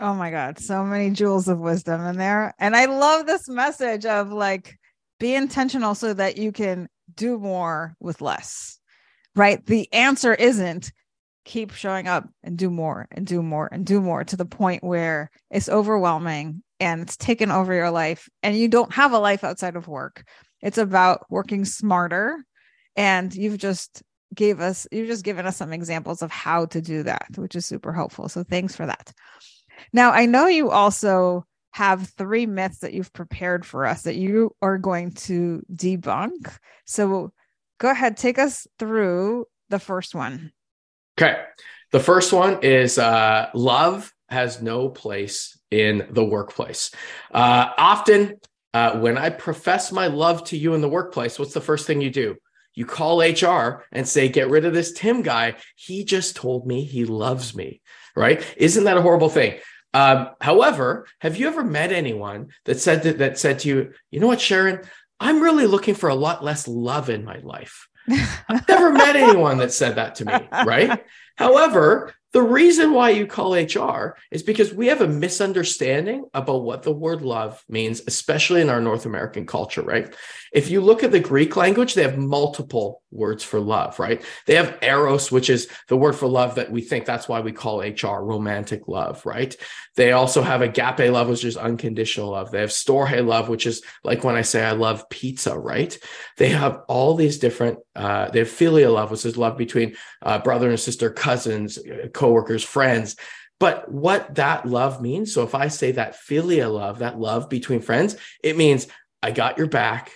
Oh 0.03 0.13
my 0.13 0.31
God. 0.31 0.59
So 0.59 0.83
many 0.83 1.11
jewels 1.11 1.47
of 1.47 1.59
wisdom 1.59 2.05
in 2.05 2.17
there. 2.17 2.53
And 2.59 2.75
I 2.75 2.85
love 2.85 3.25
this 3.25 3.47
message 3.47 4.05
of 4.05 4.33
like, 4.33 4.77
be 5.17 5.33
intentional 5.33 5.95
so 5.95 6.13
that 6.13 6.37
you 6.37 6.51
can 6.51 6.89
do 7.15 7.39
more 7.39 7.95
with 8.01 8.19
less, 8.19 8.79
right? 9.33 9.65
The 9.65 9.87
answer 9.93 10.33
isn't 10.33 10.91
keep 11.45 11.71
showing 11.71 12.09
up 12.09 12.27
and 12.43 12.57
do 12.57 12.69
more 12.69 13.07
and 13.11 13.25
do 13.25 13.41
more 13.41 13.69
and 13.71 13.85
do 13.85 14.01
more 14.01 14.25
to 14.25 14.35
the 14.35 14.45
point 14.45 14.83
where 14.83 15.31
it's 15.49 15.69
overwhelming 15.69 16.63
and 16.81 17.01
it's 17.01 17.15
taken 17.15 17.49
over 17.49 17.73
your 17.73 17.91
life 17.91 18.27
and 18.41 18.57
you 18.57 18.67
don't 18.67 18.91
have 18.91 19.13
a 19.13 19.19
life 19.19 19.45
outside 19.45 19.77
of 19.77 19.87
work. 19.87 20.25
It's 20.61 20.77
about 20.77 21.25
working 21.29 21.63
smarter. 21.63 22.43
And 22.97 23.33
you've 23.33 23.57
just 23.57 24.03
gave 24.35 24.59
us, 24.59 24.85
you've 24.91 25.07
just 25.07 25.23
given 25.23 25.45
us 25.45 25.55
some 25.55 25.71
examples 25.71 26.21
of 26.21 26.29
how 26.29 26.65
to 26.65 26.81
do 26.81 27.03
that, 27.03 27.27
which 27.37 27.55
is 27.55 27.65
super 27.65 27.93
helpful. 27.93 28.27
So 28.27 28.43
thanks 28.43 28.75
for 28.75 28.85
that. 28.85 29.13
Now, 29.91 30.11
I 30.11 30.25
know 30.25 30.47
you 30.47 30.69
also 30.69 31.45
have 31.71 32.07
three 32.17 32.45
myths 32.45 32.79
that 32.79 32.93
you've 32.93 33.13
prepared 33.13 33.65
for 33.65 33.85
us 33.85 34.03
that 34.03 34.15
you 34.15 34.55
are 34.61 34.77
going 34.77 35.11
to 35.11 35.63
debunk. 35.73 36.55
So 36.85 37.31
go 37.79 37.89
ahead, 37.89 38.15
take 38.15 38.37
us 38.37 38.67
through 38.77 39.47
the 39.69 39.79
first 39.79 40.13
one. 40.13 40.51
Okay. 41.19 41.41
The 41.91 41.99
first 41.99 42.33
one 42.33 42.59
is 42.63 42.97
uh, 42.97 43.49
love 43.53 44.11
has 44.29 44.61
no 44.61 44.89
place 44.89 45.59
in 45.69 46.07
the 46.11 46.25
workplace. 46.25 46.91
Uh, 47.31 47.69
often, 47.77 48.39
uh, 48.73 48.99
when 48.99 49.17
I 49.17 49.29
profess 49.29 49.91
my 49.91 50.07
love 50.07 50.43
to 50.45 50.57
you 50.57 50.73
in 50.73 50.81
the 50.81 50.89
workplace, 50.89 51.37
what's 51.37 51.53
the 51.53 51.61
first 51.61 51.85
thing 51.85 52.01
you 52.01 52.09
do? 52.09 52.35
You 52.73 52.87
call 52.87 53.21
HR 53.21 53.85
and 53.91 54.07
say, 54.07 54.29
get 54.29 54.49
rid 54.49 54.65
of 54.65 54.73
this 54.73 54.93
Tim 54.93 55.21
guy. 55.21 55.55
He 55.75 56.03
just 56.03 56.35
told 56.35 56.65
me 56.65 56.83
he 56.83 57.05
loves 57.05 57.55
me, 57.55 57.81
right? 58.15 58.43
Isn't 58.57 58.85
that 58.85 58.97
a 58.97 59.01
horrible 59.01 59.29
thing? 59.29 59.59
Um, 59.93 60.29
however, 60.41 61.07
have 61.19 61.37
you 61.37 61.47
ever 61.47 61.63
met 61.63 61.91
anyone 61.91 62.49
that 62.65 62.79
said 62.79 63.03
that, 63.03 63.19
that 63.19 63.37
said 63.37 63.59
to 63.59 63.67
you, 63.69 63.93
you 64.09 64.19
know 64.19 64.27
what, 64.27 64.41
Sharon, 64.41 64.81
I'm 65.19 65.41
really 65.41 65.67
looking 65.67 65.95
for 65.95 66.09
a 66.09 66.15
lot 66.15 66.43
less 66.43 66.67
love 66.67 67.09
in 67.09 67.23
my 67.23 67.37
life. 67.43 67.87
I've 68.49 68.67
never 68.67 68.91
met 68.91 69.15
anyone 69.15 69.59
that 69.59 69.71
said 69.71 69.95
that 69.95 70.15
to 70.15 70.25
me, 70.25 70.33
right? 70.51 71.03
However, 71.37 72.13
the 72.33 72.41
reason 72.41 72.93
why 72.93 73.11
you 73.11 73.27
call 73.27 73.53
HR 73.53 74.17
is 74.31 74.41
because 74.41 74.73
we 74.73 74.87
have 74.87 75.01
a 75.01 75.07
misunderstanding 75.07 76.25
about 76.33 76.63
what 76.63 76.81
the 76.81 76.91
word 76.91 77.21
love 77.21 77.63
means, 77.69 78.01
especially 78.07 78.61
in 78.61 78.69
our 78.69 78.81
North 78.81 79.05
American 79.05 79.45
culture, 79.45 79.83
right? 79.83 80.13
If 80.51 80.69
you 80.69 80.81
look 80.81 81.03
at 81.03 81.11
the 81.11 81.19
Greek 81.19 81.55
language, 81.55 81.93
they 81.93 82.01
have 82.01 82.17
multiple 82.17 83.01
words 83.11 83.43
for 83.43 83.59
love, 83.59 83.99
right? 83.99 84.23
They 84.47 84.55
have 84.55 84.77
eros, 84.81 85.31
which 85.31 85.49
is 85.49 85.67
the 85.87 85.97
word 85.97 86.15
for 86.15 86.27
love 86.27 86.55
that 86.55 86.71
we 86.71 86.81
think 86.81 87.05
that's 87.05 87.27
why 87.27 87.39
we 87.41 87.51
call 87.51 87.81
HR 87.81 88.23
romantic 88.23 88.87
love, 88.87 89.25
right? 89.25 89.55
They 89.95 90.11
also 90.11 90.41
have 90.41 90.61
agape 90.61 91.11
love, 91.11 91.29
which 91.29 91.45
is 91.45 91.57
unconditional 91.57 92.31
love. 92.31 92.51
They 92.51 92.61
have 92.61 92.69
storge 92.69 93.25
love, 93.25 93.49
which 93.49 93.67
is 93.67 93.83
like 94.03 94.23
when 94.23 94.35
I 94.35 94.41
say 94.41 94.63
I 94.63 94.71
love 94.71 95.07
pizza, 95.09 95.57
right? 95.57 95.97
They 96.37 96.49
have 96.49 96.81
all 96.87 97.15
these 97.15 97.37
different, 97.37 97.79
uh, 97.95 98.29
they 98.29 98.39
have 98.39 98.49
filial 98.49 98.93
love, 98.93 99.11
which 99.11 99.25
is 99.25 99.37
love 99.37 99.57
between 99.57 99.95
uh, 100.21 100.39
brother 100.39 100.69
and 100.69 100.79
sister, 100.79 101.11
cousins, 101.11 101.77
coworkers, 102.23 102.63
friends. 102.63 103.17
But 103.59 103.91
what 103.91 104.35
that 104.35 104.65
love 104.65 105.01
means, 105.01 105.33
so 105.33 105.43
if 105.43 105.53
I 105.53 105.67
say 105.67 105.91
that 105.91 106.15
philia 106.15 106.73
love, 106.73 106.99
that 106.99 107.19
love 107.19 107.49
between 107.49 107.81
friends, 107.81 108.15
it 108.41 108.55
means 108.55 108.87
I 109.21 109.31
got 109.31 109.57
your 109.57 109.67
back. 109.67 110.13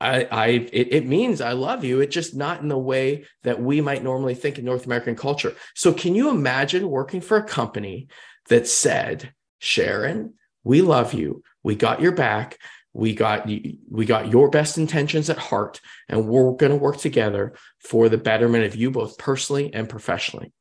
I, 0.00 0.24
I 0.30 0.46
it, 0.72 0.92
it 0.92 1.06
means 1.06 1.40
I 1.40 1.52
love 1.52 1.82
you. 1.82 2.00
It's 2.00 2.14
just 2.14 2.36
not 2.36 2.60
in 2.60 2.68
the 2.68 2.78
way 2.78 3.24
that 3.42 3.60
we 3.60 3.80
might 3.80 4.04
normally 4.04 4.36
think 4.36 4.56
in 4.56 4.64
North 4.64 4.86
American 4.86 5.16
culture. 5.16 5.56
So 5.74 5.92
can 5.92 6.14
you 6.14 6.30
imagine 6.30 6.88
working 6.88 7.20
for 7.20 7.38
a 7.38 7.42
company 7.42 8.06
that 8.48 8.68
said, 8.68 9.32
Sharon, 9.58 10.34
we 10.62 10.80
love 10.80 11.12
you. 11.12 11.42
We 11.64 11.74
got 11.74 12.00
your 12.00 12.12
back. 12.12 12.58
We 12.92 13.14
got 13.14 13.48
we 13.48 14.06
got 14.06 14.28
your 14.28 14.48
best 14.48 14.78
intentions 14.78 15.28
at 15.28 15.38
heart, 15.38 15.80
and 16.08 16.28
we're 16.28 16.52
going 16.52 16.70
to 16.70 16.76
work 16.76 16.98
together 16.98 17.54
for 17.80 18.08
the 18.08 18.16
betterment 18.16 18.64
of 18.64 18.76
you 18.76 18.92
both 18.92 19.18
personally 19.18 19.74
and 19.74 19.88
professionally. 19.88 20.52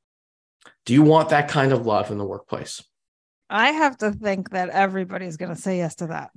Do 0.85 0.93
you 0.93 1.01
want 1.01 1.29
that 1.29 1.47
kind 1.49 1.71
of 1.71 1.85
love 1.85 2.11
in 2.11 2.17
the 2.17 2.25
workplace? 2.25 2.83
I 3.49 3.71
have 3.71 3.97
to 3.99 4.11
think 4.11 4.51
that 4.51 4.69
everybody's 4.69 5.37
going 5.37 5.53
to 5.53 5.61
say 5.61 5.77
yes 5.77 5.95
to 5.95 6.07
that. 6.07 6.31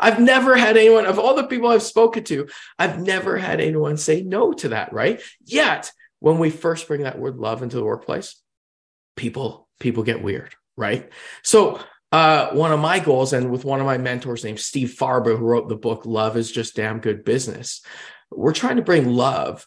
I've 0.00 0.20
never 0.20 0.56
had 0.56 0.76
anyone 0.76 1.04
of 1.04 1.18
all 1.18 1.34
the 1.34 1.46
people 1.46 1.68
I've 1.68 1.82
spoken 1.82 2.24
to, 2.24 2.48
I've 2.78 3.00
never 3.00 3.36
had 3.36 3.60
anyone 3.60 3.96
say 3.96 4.22
no 4.22 4.52
to 4.54 4.68
that, 4.70 4.92
right? 4.92 5.20
Yet, 5.44 5.92
when 6.20 6.38
we 6.38 6.48
first 6.48 6.88
bring 6.88 7.02
that 7.02 7.18
word 7.18 7.36
love 7.36 7.62
into 7.62 7.76
the 7.76 7.84
workplace, 7.84 8.40
people 9.16 9.68
people 9.78 10.02
get 10.02 10.22
weird, 10.22 10.54
right? 10.76 11.10
So, 11.42 11.80
uh, 12.12 12.50
one 12.52 12.72
of 12.72 12.80
my 12.80 13.00
goals, 13.00 13.32
and 13.32 13.50
with 13.50 13.64
one 13.64 13.80
of 13.80 13.86
my 13.86 13.98
mentors 13.98 14.44
named 14.44 14.60
Steve 14.60 14.94
Farber, 14.98 15.36
who 15.36 15.44
wrote 15.44 15.68
the 15.68 15.76
book 15.76 16.06
Love 16.06 16.36
is 16.36 16.50
Just 16.50 16.76
Damn 16.76 17.00
Good 17.00 17.24
Business, 17.24 17.82
we're 18.30 18.52
trying 18.52 18.76
to 18.76 18.82
bring 18.82 19.12
love 19.12 19.66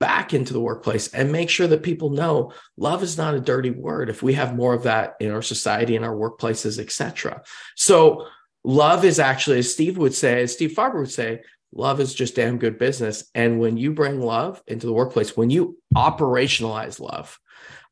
back 0.00 0.34
into 0.34 0.52
the 0.52 0.60
workplace 0.60 1.08
and 1.08 1.30
make 1.30 1.48
sure 1.48 1.66
that 1.66 1.82
people 1.82 2.10
know 2.10 2.52
love 2.76 3.02
is 3.02 3.16
not 3.16 3.34
a 3.34 3.40
dirty 3.40 3.70
word 3.70 4.10
if 4.10 4.22
we 4.22 4.34
have 4.34 4.54
more 4.54 4.74
of 4.74 4.82
that 4.82 5.14
in 5.20 5.30
our 5.30 5.42
society 5.42 5.96
in 5.96 6.04
our 6.04 6.14
workplaces 6.14 6.78
etc 6.78 7.42
so 7.76 8.26
love 8.64 9.04
is 9.04 9.18
actually 9.18 9.58
as 9.58 9.72
steve 9.72 9.96
would 9.96 10.14
say 10.14 10.42
as 10.42 10.52
steve 10.52 10.72
farber 10.72 10.98
would 10.98 11.10
say 11.10 11.40
love 11.76 12.00
is 12.00 12.14
just 12.14 12.36
damn 12.36 12.58
good 12.58 12.78
business. 12.78 13.28
And 13.34 13.58
when 13.58 13.76
you 13.76 13.92
bring 13.92 14.20
love 14.20 14.62
into 14.66 14.86
the 14.86 14.92
workplace 14.92 15.36
when 15.36 15.50
you 15.50 15.76
operationalize 15.96 17.00
love 17.00 17.38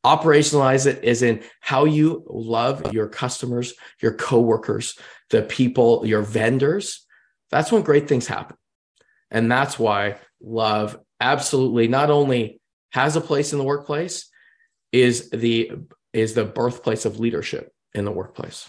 operationalize 0.04 0.86
it 0.86 1.02
is 1.04 1.22
in 1.22 1.42
how 1.60 1.84
you 1.84 2.24
love 2.28 2.92
your 2.92 3.08
customers 3.08 3.74
your 4.00 4.12
coworkers 4.12 4.98
the 5.30 5.42
people 5.42 6.04
your 6.04 6.22
vendors 6.22 7.06
that's 7.52 7.70
when 7.70 7.82
great 7.82 8.08
things 8.08 8.26
happen. 8.26 8.56
And 9.30 9.52
that's 9.52 9.78
why 9.78 10.16
love 10.40 10.98
absolutely 11.22 11.88
not 11.88 12.10
only 12.10 12.60
has 12.90 13.16
a 13.16 13.20
place 13.20 13.52
in 13.52 13.58
the 13.58 13.64
workplace 13.64 14.28
is 14.90 15.30
the 15.30 15.70
is 16.12 16.34
the 16.34 16.44
birthplace 16.44 17.06
of 17.06 17.20
leadership 17.20 17.72
in 17.94 18.04
the 18.04 18.10
workplace. 18.10 18.68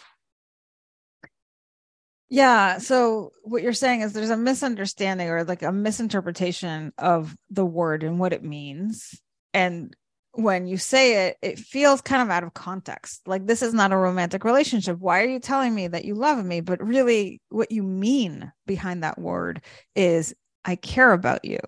Yeah 2.30 2.78
so 2.78 3.32
what 3.44 3.64
you're 3.64 3.74
saying 3.74 4.02
is 4.02 4.14
there's 4.14 4.30
a 4.30 4.38
misunderstanding 4.38 5.28
or 5.30 5.44
like 5.44 5.64
a 5.64 5.72
misinterpretation 5.72 6.94
of 6.98 7.36
the 7.50 7.66
word 7.66 8.04
and 8.04 8.20
what 8.20 8.34
it 8.34 8.44
means. 8.44 9.20
And 9.54 9.96
when 10.36 10.66
you 10.68 10.78
say 10.78 11.28
it 11.28 11.38
it 11.42 11.60
feels 11.60 12.02
kind 12.02 12.22
of 12.22 12.30
out 12.30 12.44
of 12.44 12.54
context. 12.54 13.28
Like 13.28 13.46
this 13.48 13.62
is 13.62 13.74
not 13.74 13.92
a 13.92 13.98
romantic 13.98 14.46
relationship. 14.46 15.00
Why 15.00 15.22
are 15.22 15.28
you 15.28 15.40
telling 15.40 15.74
me 15.74 15.88
that 15.88 16.06
you 16.06 16.16
love 16.16 16.44
me? 16.44 16.62
But 16.62 16.84
really 16.84 17.42
what 17.50 17.72
you 17.72 17.84
mean 17.84 18.52
behind 18.68 19.04
that 19.04 19.20
word 19.20 19.64
is 19.96 20.36
i 20.66 20.76
care 20.78 21.12
about 21.12 21.44
you 21.44 21.60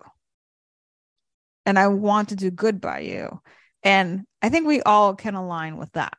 and 1.66 1.78
I 1.78 1.88
want 1.88 2.30
to 2.30 2.36
do 2.36 2.50
good 2.50 2.80
by 2.80 3.00
you. 3.00 3.42
And 3.82 4.24
I 4.40 4.48
think 4.48 4.66
we 4.66 4.80
all 4.82 5.14
can 5.14 5.34
align 5.34 5.76
with 5.76 5.92
that. 5.92 6.16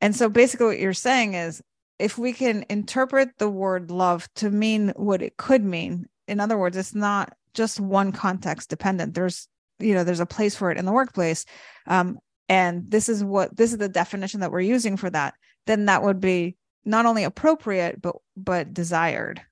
And 0.00 0.14
so 0.14 0.28
basically, 0.28 0.66
what 0.66 0.78
you're 0.78 0.92
saying 0.92 1.34
is 1.34 1.62
if 1.98 2.16
we 2.16 2.32
can 2.32 2.64
interpret 2.70 3.30
the 3.38 3.50
word 3.50 3.90
love 3.90 4.28
to 4.36 4.50
mean 4.50 4.92
what 4.96 5.22
it 5.22 5.36
could 5.36 5.64
mean, 5.64 6.06
in 6.28 6.40
other 6.40 6.56
words, 6.56 6.76
it's 6.76 6.94
not 6.94 7.32
just 7.52 7.80
one 7.80 8.12
context 8.12 8.70
dependent. 8.70 9.14
There's, 9.14 9.48
you 9.78 9.94
know, 9.94 10.04
there's 10.04 10.20
a 10.20 10.26
place 10.26 10.54
for 10.54 10.70
it 10.70 10.78
in 10.78 10.84
the 10.84 10.92
workplace. 10.92 11.44
Um, 11.86 12.18
and 12.48 12.90
this 12.90 13.08
is 13.08 13.22
what 13.22 13.56
this 13.56 13.72
is 13.72 13.78
the 13.78 13.88
definition 13.88 14.40
that 14.40 14.50
we're 14.50 14.60
using 14.60 14.96
for 14.96 15.10
that, 15.10 15.34
then 15.66 15.86
that 15.86 16.02
would 16.02 16.20
be 16.20 16.56
not 16.84 17.06
only 17.06 17.24
appropriate, 17.24 18.00
but 18.00 18.16
but 18.36 18.72
desired. 18.72 19.42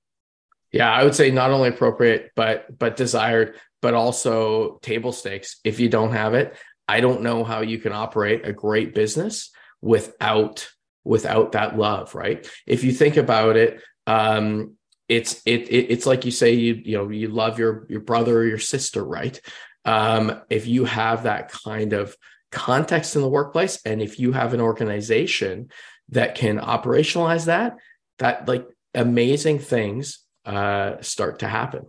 Yeah, 0.73 0.93
I 0.93 1.05
would 1.05 1.15
say 1.15 1.31
not 1.31 1.51
only 1.51 1.71
appropriate, 1.71 2.31
but 2.37 2.79
but 2.79 2.97
desired, 2.97 3.57
but 3.81 3.95
also 3.95 4.79
table 4.83 5.13
stakes. 5.13 5.57
If 5.65 5.81
you 5.81 5.89
don't 5.89 6.13
have 6.13 6.35
it, 6.35 6.57
I 6.87 7.01
don't 7.01 7.23
know 7.23 7.45
how 7.45 7.61
you 7.61 7.79
can 7.79 7.93
operate 7.93 8.47
a 8.47 8.53
great 8.53 8.95
business 8.95 9.51
without 9.81 10.69
without 11.05 11.53
that 11.53 11.79
love, 11.79 12.15
right? 12.15 12.49
If 12.67 12.85
you 12.85 12.93
think 12.93 13.17
about 13.17 13.57
it, 13.57 13.83
um, 14.07 14.75
it's 15.09 15.41
it, 15.47 15.69
it, 15.71 15.91
it's 15.91 16.07
like 16.07 16.25
you 16.25 16.31
say 16.31 16.53
you 16.53 16.75
you 16.85 16.97
know 16.97 17.09
you 17.09 17.29
love 17.29 17.59
your 17.59 17.87
your 17.89 18.01
brother 18.01 18.39
or 18.39 18.45
your 18.45 18.59
sister, 18.59 19.05
right? 19.05 19.41
Um, 19.85 20.43
if 20.51 20.67
you 20.67 20.85
have 20.85 21.23
that 21.23 21.51
kind 21.51 21.95
of 21.95 22.15
context 22.53 23.17
in 23.17 23.23
the 23.23 23.29
workplace, 23.29 23.81
and 23.87 24.03
if 24.03 24.19
you 24.19 24.33
have 24.33 24.53
an 24.53 24.61
organization 24.61 25.71
that 26.11 26.35
can 26.35 26.59
operationalize 26.59 27.47
that, 27.47 27.77
that 28.19 28.49
like 28.49 28.67
amazing 28.95 29.59
things 29.59 30.21
uh, 30.57 31.01
start 31.03 31.41
to 31.41 31.49
happen. 31.49 31.87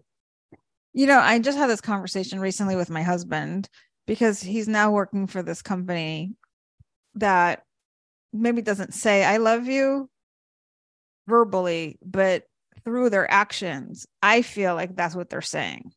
You 0.93 1.07
know, 1.07 1.19
I 1.19 1.39
just 1.39 1.57
had 1.57 1.69
this 1.69 1.81
conversation 1.81 2.39
recently 2.39 2.75
with 2.75 2.89
my 2.89 3.03
husband 3.03 3.69
because 4.05 4.41
he's 4.41 4.67
now 4.67 4.91
working 4.91 5.27
for 5.27 5.43
this 5.43 5.61
company 5.61 6.33
that 7.15 7.63
maybe 8.33 8.61
doesn't 8.61 8.93
say 8.93 9.23
I 9.23 9.37
love 9.37 9.67
you 9.67 10.09
verbally, 11.27 11.97
but 12.03 12.43
through 12.83 13.09
their 13.11 13.29
actions, 13.31 14.07
I 14.21 14.41
feel 14.41 14.75
like 14.75 14.95
that's 14.95 15.15
what 15.15 15.29
they're 15.29 15.41
saying. 15.41 15.93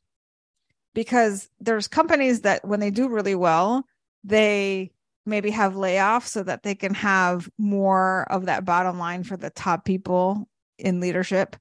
Because 0.95 1.49
there's 1.59 1.89
companies 1.89 2.43
that 2.43 2.67
when 2.67 2.81
they 2.81 2.91
do 2.91 3.09
really 3.09 3.35
well, 3.35 3.87
they 4.25 4.93
maybe 5.25 5.51
have 5.51 5.75
layoffs 5.75 6.27
so 6.27 6.43
that 6.43 6.63
they 6.63 6.75
can 6.75 6.95
have 6.95 7.49
more 7.57 8.27
of 8.31 8.47
that 8.47 8.65
bottom 8.65 8.99
line 8.99 9.25
for 9.25 9.37
the 9.37 9.51
top 9.51 9.85
people 9.85 10.49
in 10.79 11.01
leadership. 11.01 11.57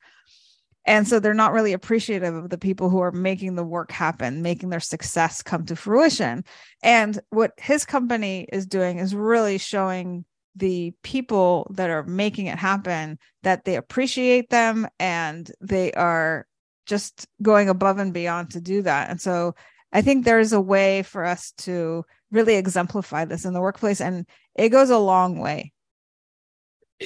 And 0.85 1.07
so 1.07 1.19
they're 1.19 1.33
not 1.33 1.53
really 1.53 1.73
appreciative 1.73 2.33
of 2.33 2.49
the 2.49 2.57
people 2.57 2.89
who 2.89 2.99
are 2.99 3.11
making 3.11 3.55
the 3.55 3.63
work 3.63 3.91
happen, 3.91 4.41
making 4.41 4.69
their 4.69 4.79
success 4.79 5.43
come 5.43 5.65
to 5.65 5.75
fruition. 5.75 6.43
And 6.81 7.19
what 7.29 7.51
his 7.57 7.85
company 7.85 8.47
is 8.51 8.65
doing 8.65 8.99
is 8.99 9.13
really 9.13 9.57
showing 9.57 10.25
the 10.55 10.93
people 11.03 11.71
that 11.75 11.89
are 11.89 12.03
making 12.03 12.47
it 12.47 12.57
happen 12.57 13.19
that 13.43 13.63
they 13.63 13.75
appreciate 13.75 14.49
them 14.49 14.87
and 14.99 15.49
they 15.61 15.91
are 15.93 16.45
just 16.85 17.27
going 17.41 17.69
above 17.69 17.99
and 17.99 18.13
beyond 18.13 18.51
to 18.51 18.61
do 18.61 18.81
that. 18.81 19.09
And 19.09 19.21
so 19.21 19.55
I 19.93 20.01
think 20.01 20.25
there's 20.25 20.53
a 20.53 20.61
way 20.61 21.03
for 21.03 21.23
us 21.23 21.53
to 21.59 22.03
really 22.31 22.55
exemplify 22.55 23.25
this 23.25 23.45
in 23.45 23.53
the 23.53 23.61
workplace 23.61 24.01
and 24.01 24.25
it 24.55 24.69
goes 24.69 24.89
a 24.89 24.97
long 24.97 25.39
way. 25.39 25.71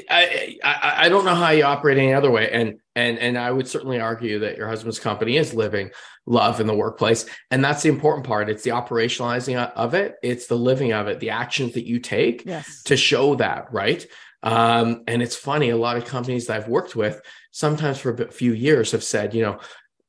I, 0.10 0.58
I, 0.64 1.06
I 1.06 1.10
don't 1.10 1.26
know 1.26 1.36
how 1.36 1.52
you 1.52 1.64
operate 1.64 1.98
any 1.98 2.14
other 2.14 2.32
way, 2.32 2.50
and 2.52 2.80
and 2.96 3.18
and 3.20 3.38
I 3.38 3.52
would 3.52 3.68
certainly 3.68 4.00
argue 4.00 4.40
that 4.40 4.58
your 4.58 4.68
husband's 4.68 5.00
company 5.00 5.38
is 5.38 5.54
living 5.54 5.92
love 6.26 6.60
in 6.60 6.68
the 6.68 6.76
workplace, 6.76 7.26
and 7.52 7.64
that's 7.64 7.84
the 7.84 7.90
important 7.90 8.26
part. 8.26 8.50
It's 8.50 8.64
the 8.64 8.72
operationalizing 8.72 9.58
of 9.58 9.94
it, 9.94 10.16
it's 10.24 10.48
the 10.48 10.58
living 10.58 10.94
of 10.94 11.08
it, 11.08 11.20
the 11.20 11.30
actions 11.32 11.74
that 11.74 11.86
you 11.86 12.00
take 12.00 12.46
yes. 12.46 12.84
to 12.84 12.98
show 12.98 13.36
that, 13.36 13.72
right? 13.72 14.06
Um, 14.44 15.04
and 15.08 15.22
it's 15.22 15.36
funny, 15.36 15.70
a 15.70 15.78
lot 15.78 15.98
of 15.98 16.06
companies 16.06 16.48
that 16.48 16.58
I've 16.58 16.68
worked 16.68 16.96
with, 16.96 17.22
sometimes 17.52 17.98
for 17.98 18.14
a 18.14 18.32
few 18.32 18.54
years, 18.54 18.92
have 18.92 19.04
said, 19.04 19.34
you 19.34 19.42
know, 19.42 19.60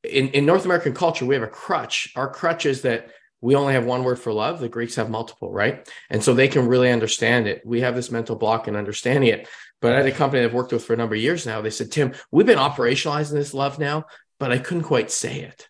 in 0.04 0.28
in 0.28 0.46
North 0.46 0.64
American 0.64 0.94
culture, 0.94 1.26
we 1.26 1.34
have 1.34 1.44
a 1.44 1.48
crutch. 1.48 2.12
Our 2.16 2.30
crutch 2.30 2.66
is 2.66 2.82
that 2.82 3.10
we 3.40 3.54
only 3.54 3.74
have 3.74 3.84
one 3.84 4.02
word 4.02 4.18
for 4.18 4.32
love. 4.32 4.60
The 4.60 4.68
Greeks 4.68 4.94
have 4.96 5.10
multiple, 5.10 5.52
right? 5.52 5.88
And 6.10 6.22
so 6.22 6.32
they 6.32 6.48
can 6.48 6.66
really 6.66 6.90
understand 6.90 7.46
it. 7.46 7.62
We 7.64 7.80
have 7.82 7.94
this 7.94 8.10
mental 8.10 8.34
block 8.34 8.66
in 8.66 8.76
understanding 8.76 9.30
it. 9.30 9.48
But 9.82 9.94
at 9.94 10.06
a 10.06 10.12
company 10.12 10.42
I've 10.42 10.54
worked 10.54 10.72
with 10.72 10.84
for 10.84 10.94
a 10.94 10.96
number 10.96 11.14
of 11.14 11.20
years 11.20 11.46
now, 11.46 11.60
they 11.60 11.70
said, 11.70 11.92
Tim, 11.92 12.14
we've 12.30 12.46
been 12.46 12.58
operationalizing 12.58 13.32
this 13.32 13.54
love 13.54 13.78
now, 13.78 14.04
but 14.38 14.50
I 14.50 14.58
couldn't 14.58 14.84
quite 14.84 15.10
say 15.10 15.40
it. 15.40 15.68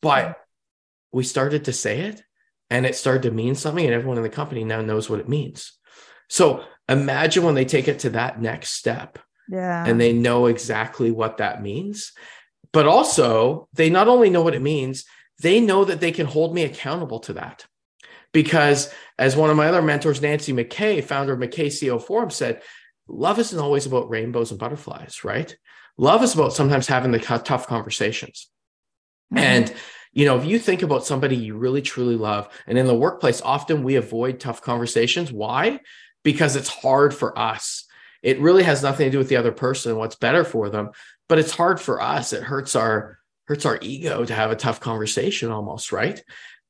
But 0.00 0.26
hmm. 0.26 0.32
we 1.12 1.24
started 1.24 1.64
to 1.64 1.72
say 1.72 2.00
it 2.00 2.22
and 2.70 2.86
it 2.86 2.94
started 2.94 3.22
to 3.22 3.30
mean 3.30 3.54
something, 3.54 3.84
and 3.84 3.94
everyone 3.94 4.18
in 4.18 4.22
the 4.22 4.28
company 4.28 4.62
now 4.62 4.82
knows 4.82 5.08
what 5.08 5.20
it 5.20 5.28
means. 5.28 5.72
So 6.28 6.64
imagine 6.88 7.42
when 7.42 7.54
they 7.54 7.64
take 7.64 7.88
it 7.88 8.00
to 8.00 8.10
that 8.10 8.40
next 8.40 8.70
step. 8.70 9.18
Yeah. 9.48 9.84
And 9.86 9.98
they 9.98 10.12
know 10.12 10.46
exactly 10.46 11.10
what 11.10 11.38
that 11.38 11.62
means. 11.62 12.12
But 12.72 12.86
also, 12.86 13.68
they 13.72 13.88
not 13.88 14.08
only 14.08 14.28
know 14.28 14.42
what 14.42 14.54
it 14.54 14.60
means, 14.60 15.04
they 15.40 15.60
know 15.60 15.84
that 15.84 16.00
they 16.00 16.12
can 16.12 16.26
hold 16.26 16.54
me 16.54 16.64
accountable 16.64 17.20
to 17.20 17.34
that. 17.34 17.64
Because 18.32 18.92
as 19.18 19.36
one 19.36 19.48
of 19.48 19.56
my 19.56 19.68
other 19.68 19.80
mentors, 19.80 20.20
Nancy 20.20 20.52
McKay, 20.52 21.02
founder 21.02 21.32
of 21.32 21.38
McKay 21.38 21.66
CEO 21.66 22.02
Forum, 22.02 22.30
said, 22.30 22.60
love 23.08 23.38
isn't 23.38 23.58
always 23.58 23.86
about 23.86 24.10
rainbows 24.10 24.50
and 24.50 24.60
butterflies, 24.60 25.24
right? 25.24 25.56
Love 25.96 26.22
is 26.22 26.34
about 26.34 26.52
sometimes 26.52 26.86
having 26.86 27.10
the 27.10 27.18
tough 27.18 27.66
conversations. 27.66 28.48
Mm-hmm. 29.32 29.44
And 29.44 29.74
you 30.12 30.24
know, 30.24 30.38
if 30.38 30.44
you 30.44 30.58
think 30.58 30.82
about 30.82 31.04
somebody 31.04 31.36
you 31.36 31.56
really 31.56 31.82
truly 31.82 32.16
love, 32.16 32.48
and 32.66 32.78
in 32.78 32.86
the 32.86 32.94
workplace, 32.94 33.42
often 33.42 33.82
we 33.82 33.96
avoid 33.96 34.40
tough 34.40 34.62
conversations. 34.62 35.30
Why? 35.32 35.80
Because 36.24 36.56
it's 36.56 36.68
hard 36.68 37.14
for 37.14 37.38
us. 37.38 37.84
It 38.22 38.40
really 38.40 38.62
has 38.62 38.82
nothing 38.82 39.06
to 39.06 39.10
do 39.10 39.18
with 39.18 39.28
the 39.28 39.36
other 39.36 39.52
person 39.52 39.92
and 39.92 39.98
what's 39.98 40.16
better 40.16 40.44
for 40.44 40.70
them, 40.70 40.90
but 41.28 41.38
it's 41.38 41.52
hard 41.52 41.80
for 41.80 42.00
us. 42.00 42.32
It 42.32 42.42
hurts 42.42 42.74
our 42.74 43.18
hurts 43.46 43.64
our 43.64 43.78
ego 43.80 44.24
to 44.24 44.34
have 44.34 44.50
a 44.50 44.56
tough 44.56 44.80
conversation 44.80 45.50
almost, 45.50 45.92
right? 45.92 46.22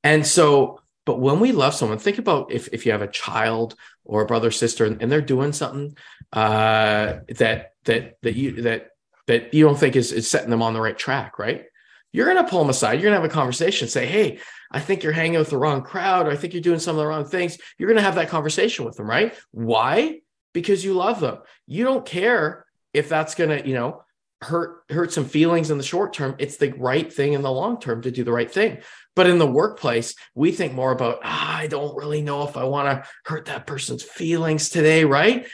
And 0.05 0.27
so, 0.27 0.81
but 1.09 1.21
when 1.21 1.41
we 1.41 1.53
love 1.53 1.73
someone, 1.73 1.97
think 1.97 2.19
about 2.19 2.53
if 2.53 2.69
if 2.71 2.85
you 2.85 2.93
have 2.93 3.01
a 3.01 3.09
child 3.09 3.77
or 4.05 4.21
a 4.21 4.27
brother 4.27 4.51
sister 4.51 4.85
and, 4.85 5.01
and 5.01 5.11
they're 5.11 5.23
doing 5.23 5.55
something 5.55 5.97
uh, 6.35 7.21
that 7.39 7.73
that 7.87 8.19
that 8.21 8.35
you 8.35 8.61
that 8.61 8.91
that 9.27 9.55
you 9.55 9.65
don't 9.65 9.79
think 9.79 9.97
is, 9.97 10.13
is 10.13 10.29
setting 10.29 10.51
them 10.51 10.61
on 10.61 10.75
the 10.75 10.83
right 10.83 10.99
track, 10.99 11.39
right? 11.39 11.65
You're 12.13 12.27
gonna 12.27 12.47
pull 12.47 12.59
them 12.59 12.69
aside. 12.69 13.01
You're 13.01 13.05
gonna 13.05 13.23
have 13.23 13.31
a 13.31 13.33
conversation. 13.33 13.89
Say, 13.89 14.05
hey, 14.05 14.41
I 14.71 14.81
think 14.81 15.03
you're 15.03 15.15
hanging 15.15 15.39
with 15.39 15.49
the 15.49 15.57
wrong 15.57 15.81
crowd. 15.81 16.27
Or 16.27 16.31
I 16.31 16.37
think 16.37 16.53
you're 16.53 16.61
doing 16.61 16.79
some 16.79 16.95
of 16.95 17.01
the 17.01 17.07
wrong 17.07 17.25
things. 17.25 17.57
You're 17.79 17.89
gonna 17.89 18.03
have 18.03 18.17
that 18.17 18.29
conversation 18.29 18.85
with 18.85 18.97
them, 18.97 19.09
right? 19.09 19.35
Why? 19.51 20.21
Because 20.53 20.85
you 20.85 20.93
love 20.93 21.21
them. 21.21 21.39
You 21.67 21.85
don't 21.85 22.05
care 22.05 22.67
if 22.93 23.09
that's 23.09 23.35
gonna, 23.35 23.63
you 23.65 23.73
know, 23.73 24.03
hurt 24.41 24.85
hurt 24.91 25.13
some 25.13 25.25
feelings 25.25 25.71
in 25.71 25.79
the 25.79 25.85
short 25.85 26.13
term. 26.13 26.37
It's 26.39 26.59
the 26.59 26.73
right 26.73 27.11
thing 27.11 27.33
in 27.33 27.41
the 27.41 27.51
long 27.51 27.81
term 27.81 28.03
to 28.03 28.11
do 28.11 28.25
the 28.25 28.33
right 28.33 28.51
thing. 28.51 28.79
But 29.19 29.27
in 29.27 29.39
the 29.39 29.49
workplace, 29.49 30.15
we 30.37 30.53
think 30.53 30.75
more 30.75 30.93
about, 30.93 31.19
ah, 31.25 31.57
I 31.57 31.67
don't 31.67 31.97
really 31.97 32.23
know 32.23 32.45
if 32.47 32.57
I 32.57 32.63
want 32.63 32.87
to 33.03 33.11
hurt 33.25 33.47
that 33.47 33.67
person's 33.67 34.05
feelings 34.05 34.69
today, 34.69 35.03
right? 35.03 35.45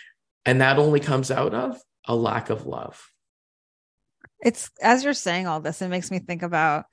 And 0.45 0.61
that 0.61 0.79
only 0.79 1.01
comes 1.01 1.31
out 1.31 1.55
of 1.55 1.81
a 2.05 2.15
lack 2.15 2.51
of 2.51 2.67
love. 2.67 3.03
It's 4.45 4.71
as 4.83 5.03
you're 5.03 5.15
saying 5.15 5.47
all 5.47 5.61
this, 5.61 5.81
it 5.81 5.89
makes 5.89 6.11
me 6.11 6.19
think 6.19 6.43
about 6.43 6.85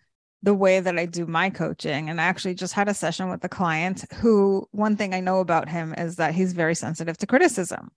the 0.44 0.54
way 0.54 0.80
that 0.80 0.98
I 0.98 1.08
do 1.08 1.26
my 1.26 1.50
coaching. 1.50 2.10
And 2.10 2.22
I 2.22 2.24
actually 2.24 2.56
just 2.56 2.72
had 2.72 2.88
a 2.88 2.94
session 2.94 3.30
with 3.30 3.44
a 3.44 3.50
client 3.50 4.06
who 4.22 4.66
one 4.72 4.96
thing 4.96 5.14
I 5.14 5.20
know 5.20 5.42
about 5.42 5.68
him 5.68 5.94
is 5.98 6.16
that 6.16 6.34
he's 6.34 6.54
very 6.54 6.76
sensitive 6.76 7.18
to 7.18 7.28
criticism. 7.28 7.92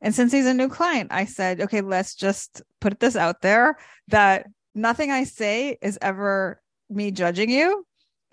And 0.00 0.14
since 0.14 0.30
he's 0.30 0.46
a 0.46 0.54
new 0.54 0.68
client, 0.68 1.10
I 1.10 1.24
said, 1.24 1.62
okay, 1.62 1.80
let's 1.80 2.14
just 2.14 2.62
put 2.80 3.00
this 3.00 3.16
out 3.16 3.42
there 3.42 3.76
that 4.06 4.46
nothing 4.72 5.10
I 5.10 5.24
say 5.24 5.78
is 5.82 5.98
ever 6.00 6.62
me 6.88 7.10
judging 7.10 7.50
you. 7.50 7.84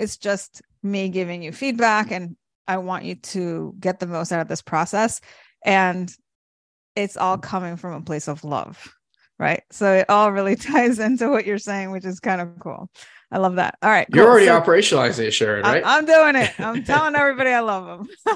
It's 0.01 0.17
just 0.17 0.63
me 0.81 1.09
giving 1.09 1.43
you 1.43 1.51
feedback 1.51 2.09
and 2.11 2.35
I 2.67 2.77
want 2.77 3.05
you 3.05 3.15
to 3.15 3.75
get 3.79 3.99
the 3.99 4.07
most 4.07 4.31
out 4.31 4.41
of 4.41 4.47
this 4.47 4.63
process. 4.63 5.21
And 5.63 6.11
it's 6.95 7.17
all 7.17 7.37
coming 7.37 7.77
from 7.77 7.93
a 7.93 8.01
place 8.01 8.27
of 8.27 8.43
love. 8.43 8.93
Right. 9.37 9.61
So 9.71 9.93
it 9.93 10.09
all 10.09 10.31
really 10.31 10.55
ties 10.57 10.97
into 10.97 11.29
what 11.29 11.45
you're 11.45 11.59
saying, 11.59 11.91
which 11.91 12.05
is 12.05 12.19
kind 12.19 12.41
of 12.41 12.59
cool. 12.59 12.89
I 13.31 13.37
love 13.37 13.55
that. 13.55 13.77
All 13.81 13.89
right. 13.91 14.07
You're 14.11 14.27
already 14.27 14.47
so, 14.47 14.59
operationalizing 14.59 15.25
it, 15.25 15.31
Sharon, 15.31 15.63
right? 15.63 15.83
I'm, 15.85 15.99
I'm 15.99 16.05
doing 16.05 16.35
it. 16.35 16.59
I'm 16.59 16.83
telling 16.85 17.15
everybody 17.15 17.51
I 17.51 17.59
love 17.59 17.85
them. 17.85 18.07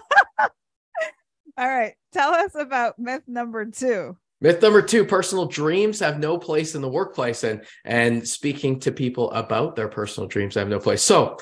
all 1.58 1.68
right. 1.68 1.96
Tell 2.14 2.32
us 2.32 2.54
about 2.56 3.00
myth 3.00 3.24
number 3.28 3.66
two. 3.66 4.18
Myth 4.46 4.62
number 4.62 4.84
two: 4.84 5.06
personal 5.06 5.48
dreams 5.48 6.00
have 6.02 6.20
no 6.20 6.38
place 6.38 6.76
in 6.76 6.84
the 6.84 6.88
workplace, 6.88 7.44
and 7.44 7.66
and 7.84 8.28
speaking 8.28 8.80
to 8.82 8.92
people 8.92 9.32
about 9.32 9.76
their 9.76 9.88
personal 9.88 10.30
dreams 10.30 10.54
have 10.54 10.68
no 10.68 10.78
place. 10.78 11.02
So, 11.02 11.38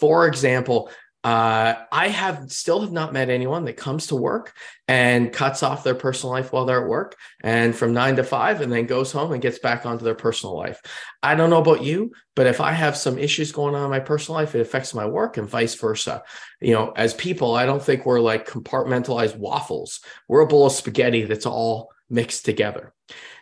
for 0.00 0.26
example, 0.26 0.90
uh, 1.22 1.74
I 1.92 2.08
have 2.08 2.50
still 2.50 2.80
have 2.80 2.90
not 2.90 3.12
met 3.12 3.30
anyone 3.30 3.64
that 3.66 3.76
comes 3.76 4.08
to 4.08 4.16
work 4.16 4.56
and 4.88 5.32
cuts 5.32 5.62
off 5.62 5.84
their 5.84 5.94
personal 5.94 6.32
life 6.32 6.52
while 6.52 6.64
they're 6.64 6.82
at 6.82 6.88
work 6.88 7.14
and 7.44 7.76
from 7.76 7.92
nine 7.92 8.16
to 8.16 8.24
five 8.24 8.60
and 8.60 8.72
then 8.72 8.86
goes 8.86 9.12
home 9.12 9.30
and 9.30 9.40
gets 9.40 9.60
back 9.60 9.86
onto 9.86 10.04
their 10.04 10.16
personal 10.16 10.56
life. 10.56 10.80
I 11.22 11.36
don't 11.36 11.50
know 11.50 11.60
about 11.60 11.84
you, 11.84 12.10
but 12.34 12.48
if 12.48 12.60
I 12.60 12.72
have 12.72 12.96
some 12.96 13.18
issues 13.18 13.52
going 13.52 13.76
on 13.76 13.84
in 13.84 13.90
my 13.90 14.00
personal 14.00 14.40
life, 14.40 14.56
it 14.56 14.62
affects 14.62 14.94
my 14.94 15.06
work 15.06 15.36
and 15.36 15.48
vice 15.48 15.76
versa. 15.76 16.24
You 16.60 16.74
know, 16.74 16.90
as 16.96 17.14
people, 17.14 17.54
I 17.54 17.66
don't 17.66 17.82
think 17.82 18.04
we're 18.04 18.18
like 18.18 18.48
compartmentalized 18.48 19.36
waffles. 19.36 20.00
We're 20.26 20.40
a 20.40 20.48
bowl 20.48 20.66
of 20.66 20.72
spaghetti 20.72 21.22
that's 21.22 21.46
all 21.46 21.90
mixed 22.10 22.44
together. 22.44 22.92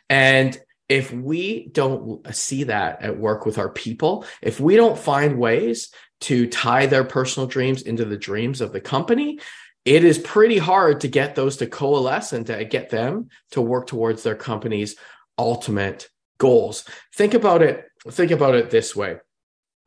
And 0.08 0.58
if 0.88 1.12
we 1.12 1.68
don't 1.68 2.34
see 2.34 2.64
that 2.64 3.02
at 3.02 3.18
work 3.18 3.44
with 3.44 3.58
our 3.58 3.68
people, 3.68 4.24
if 4.40 4.60
we 4.60 4.76
don't 4.76 4.98
find 4.98 5.38
ways 5.38 5.90
to 6.22 6.46
tie 6.46 6.86
their 6.86 7.04
personal 7.04 7.46
dreams 7.46 7.82
into 7.82 8.04
the 8.04 8.16
dreams 8.16 8.60
of 8.60 8.72
the 8.72 8.80
company, 8.80 9.40
it 9.84 10.04
is 10.04 10.18
pretty 10.18 10.58
hard 10.58 11.00
to 11.00 11.08
get 11.08 11.34
those 11.34 11.58
to 11.58 11.66
coalesce 11.66 12.32
and 12.32 12.46
to 12.46 12.64
get 12.64 12.90
them 12.90 13.28
to 13.52 13.60
work 13.60 13.86
towards 13.86 14.22
their 14.22 14.34
company's 14.34 14.96
ultimate 15.38 16.08
goals. 16.38 16.84
Think 17.14 17.34
about 17.34 17.62
it. 17.62 17.84
Think 18.08 18.30
about 18.30 18.54
it 18.54 18.70
this 18.70 18.94
way, 18.94 19.18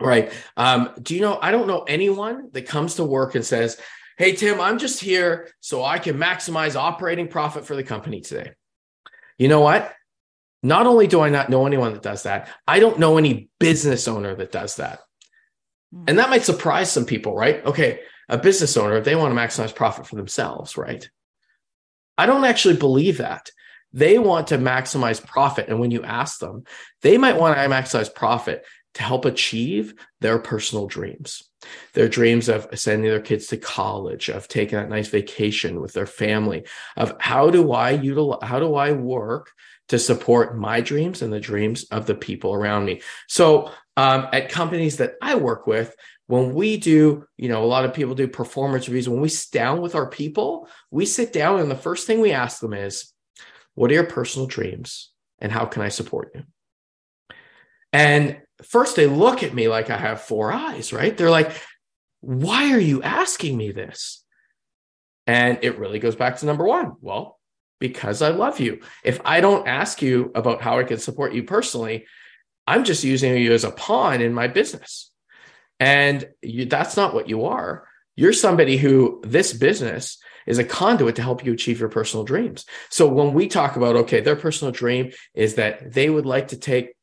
right? 0.01 0.31
Um, 0.57 0.91
do 1.01 1.15
you 1.15 1.21
know? 1.21 1.39
I 1.41 1.51
don't 1.51 1.67
know 1.67 1.83
anyone 1.83 2.49
that 2.51 2.67
comes 2.67 2.95
to 2.95 3.03
work 3.03 3.35
and 3.35 3.45
says, 3.45 3.79
"Hey 4.17 4.33
Tim, 4.33 4.59
I'm 4.59 4.77
just 4.77 5.01
here 5.01 5.49
so 5.59 5.83
I 5.83 5.99
can 5.99 6.17
maximize 6.17 6.75
operating 6.75 7.27
profit 7.27 7.65
for 7.65 7.75
the 7.75 7.83
company 7.83 8.21
today." 8.21 8.51
You 9.39 9.47
know 9.47 9.61
what? 9.61 9.91
Not 10.61 10.85
only 10.85 11.07
do 11.07 11.21
I 11.21 11.29
not 11.29 11.49
know 11.49 11.65
anyone 11.65 11.93
that 11.93 12.03
does 12.03 12.23
that, 12.23 12.49
I 12.67 12.79
don't 12.79 12.99
know 12.99 13.17
any 13.17 13.49
business 13.59 14.07
owner 14.07 14.35
that 14.35 14.51
does 14.51 14.75
that. 14.75 14.99
Hmm. 15.91 16.03
And 16.07 16.19
that 16.19 16.29
might 16.29 16.43
surprise 16.43 16.91
some 16.91 17.05
people, 17.05 17.33
right? 17.33 17.65
Okay, 17.65 18.01
a 18.27 18.37
business 18.37 18.77
owner, 18.77 19.01
they 19.01 19.15
want 19.15 19.33
to 19.33 19.39
maximize 19.39 19.73
profit 19.73 20.05
for 20.05 20.17
themselves, 20.17 20.77
right? 20.77 21.09
I 22.17 22.25
don't 22.25 22.45
actually 22.45 22.75
believe 22.75 23.17
that. 23.17 23.49
They 23.91 24.19
want 24.19 24.47
to 24.47 24.57
maximize 24.57 25.25
profit. 25.25 25.69
And 25.69 25.79
when 25.79 25.89
you 25.89 26.03
ask 26.03 26.39
them, 26.39 26.65
they 27.01 27.17
might 27.17 27.37
want 27.37 27.57
to 27.57 27.63
maximize 27.63 28.13
profit 28.13 28.65
to 28.95 29.03
help 29.03 29.25
achieve 29.25 29.95
their 30.19 30.37
personal 30.37 30.85
dreams, 30.85 31.48
their 31.93 32.07
dreams 32.07 32.49
of 32.49 32.67
sending 32.73 33.09
their 33.09 33.19
kids 33.19 33.47
to 33.47 33.57
college, 33.57 34.29
of 34.29 34.47
taking 34.47 34.77
that 34.77 34.89
nice 34.89 35.07
vacation 35.09 35.81
with 35.81 35.93
their 35.93 36.05
family, 36.05 36.65
of 36.97 37.15
how 37.19 37.49
do 37.49 37.71
I 37.71 37.91
utilize, 37.91 38.39
how 38.43 38.59
do 38.59 38.75
I 38.75 38.91
work 38.91 39.51
to 39.89 39.99
support 39.99 40.57
my 40.57 40.81
dreams 40.81 41.21
and 41.21 41.33
the 41.33 41.39
dreams 41.39 41.83
of 41.85 42.05
the 42.05 42.15
people 42.15 42.53
around 42.53 42.85
me. 42.85 43.01
So 43.27 43.71
um, 43.97 44.27
at 44.31 44.49
companies 44.49 44.97
that 44.97 45.15
I 45.21 45.35
work 45.35 45.67
with, 45.67 45.95
when 46.27 46.53
we 46.53 46.77
do, 46.77 47.25
you 47.37 47.49
know, 47.49 47.63
a 47.63 47.65
lot 47.65 47.85
of 47.85 47.93
people 47.93 48.13
do 48.13 48.27
performance 48.27 48.87
reviews. 48.87 49.09
When 49.09 49.19
we 49.19 49.29
sit 49.29 49.51
down 49.51 49.81
with 49.81 49.95
our 49.95 50.07
people, 50.07 50.69
we 50.91 51.07
sit 51.07 51.33
down 51.33 51.59
and 51.59 51.71
the 51.71 51.75
first 51.75 52.05
thing 52.05 52.21
we 52.21 52.31
ask 52.31 52.61
them 52.61 52.73
is, 52.73 53.11
what 53.73 53.89
are 53.89 53.95
your 53.95 54.05
personal 54.05 54.47
dreams 54.47 55.11
and 55.39 55.51
how 55.51 55.65
can 55.65 55.81
I 55.81 55.89
support 55.89 56.31
you? 56.35 56.43
And 57.91 58.37
first 58.63 58.95
they 58.95 59.07
look 59.07 59.43
at 59.43 59.53
me 59.53 59.67
like 59.67 59.89
I 59.89 59.97
have 59.97 60.21
four 60.21 60.51
eyes, 60.51 60.93
right? 60.93 61.15
They're 61.15 61.29
like, 61.29 61.51
why 62.21 62.71
are 62.73 62.79
you 62.79 63.01
asking 63.01 63.57
me 63.57 63.71
this? 63.71 64.23
And 65.27 65.59
it 65.61 65.77
really 65.77 65.99
goes 65.99 66.15
back 66.15 66.37
to 66.37 66.45
number 66.45 66.65
one. 66.65 66.93
Well, 67.01 67.39
because 67.79 68.21
I 68.21 68.29
love 68.29 68.59
you. 68.59 68.81
If 69.03 69.21
I 69.23 69.41
don't 69.41 69.67
ask 69.67 70.01
you 70.01 70.31
about 70.35 70.61
how 70.61 70.79
I 70.79 70.83
can 70.83 70.97
support 70.97 71.33
you 71.33 71.43
personally, 71.43 72.05
I'm 72.67 72.83
just 72.83 73.03
using 73.03 73.35
you 73.37 73.53
as 73.53 73.63
a 73.63 73.71
pawn 73.71 74.21
in 74.21 74.33
my 74.33 74.47
business. 74.47 75.11
And 75.79 76.27
you, 76.41 76.65
that's 76.65 76.97
not 76.97 77.13
what 77.13 77.29
you 77.29 77.45
are. 77.45 77.87
You're 78.15 78.33
somebody 78.33 78.75
who 78.75 79.21
this 79.23 79.53
business 79.53 80.17
is 80.45 80.57
a 80.57 80.63
conduit 80.63 81.15
to 81.15 81.21
help 81.21 81.45
you 81.45 81.53
achieve 81.53 81.79
your 81.79 81.89
personal 81.89 82.25
dreams. 82.25 82.65
So 82.89 83.07
when 83.07 83.33
we 83.33 83.47
talk 83.47 83.75
about, 83.75 83.95
okay, 83.95 84.19
their 84.19 84.35
personal 84.35 84.71
dream 84.71 85.11
is 85.33 85.55
that 85.55 85.93
they 85.93 86.09
would 86.09 86.25
like 86.25 86.49
to 86.49 86.57
take 86.57 86.95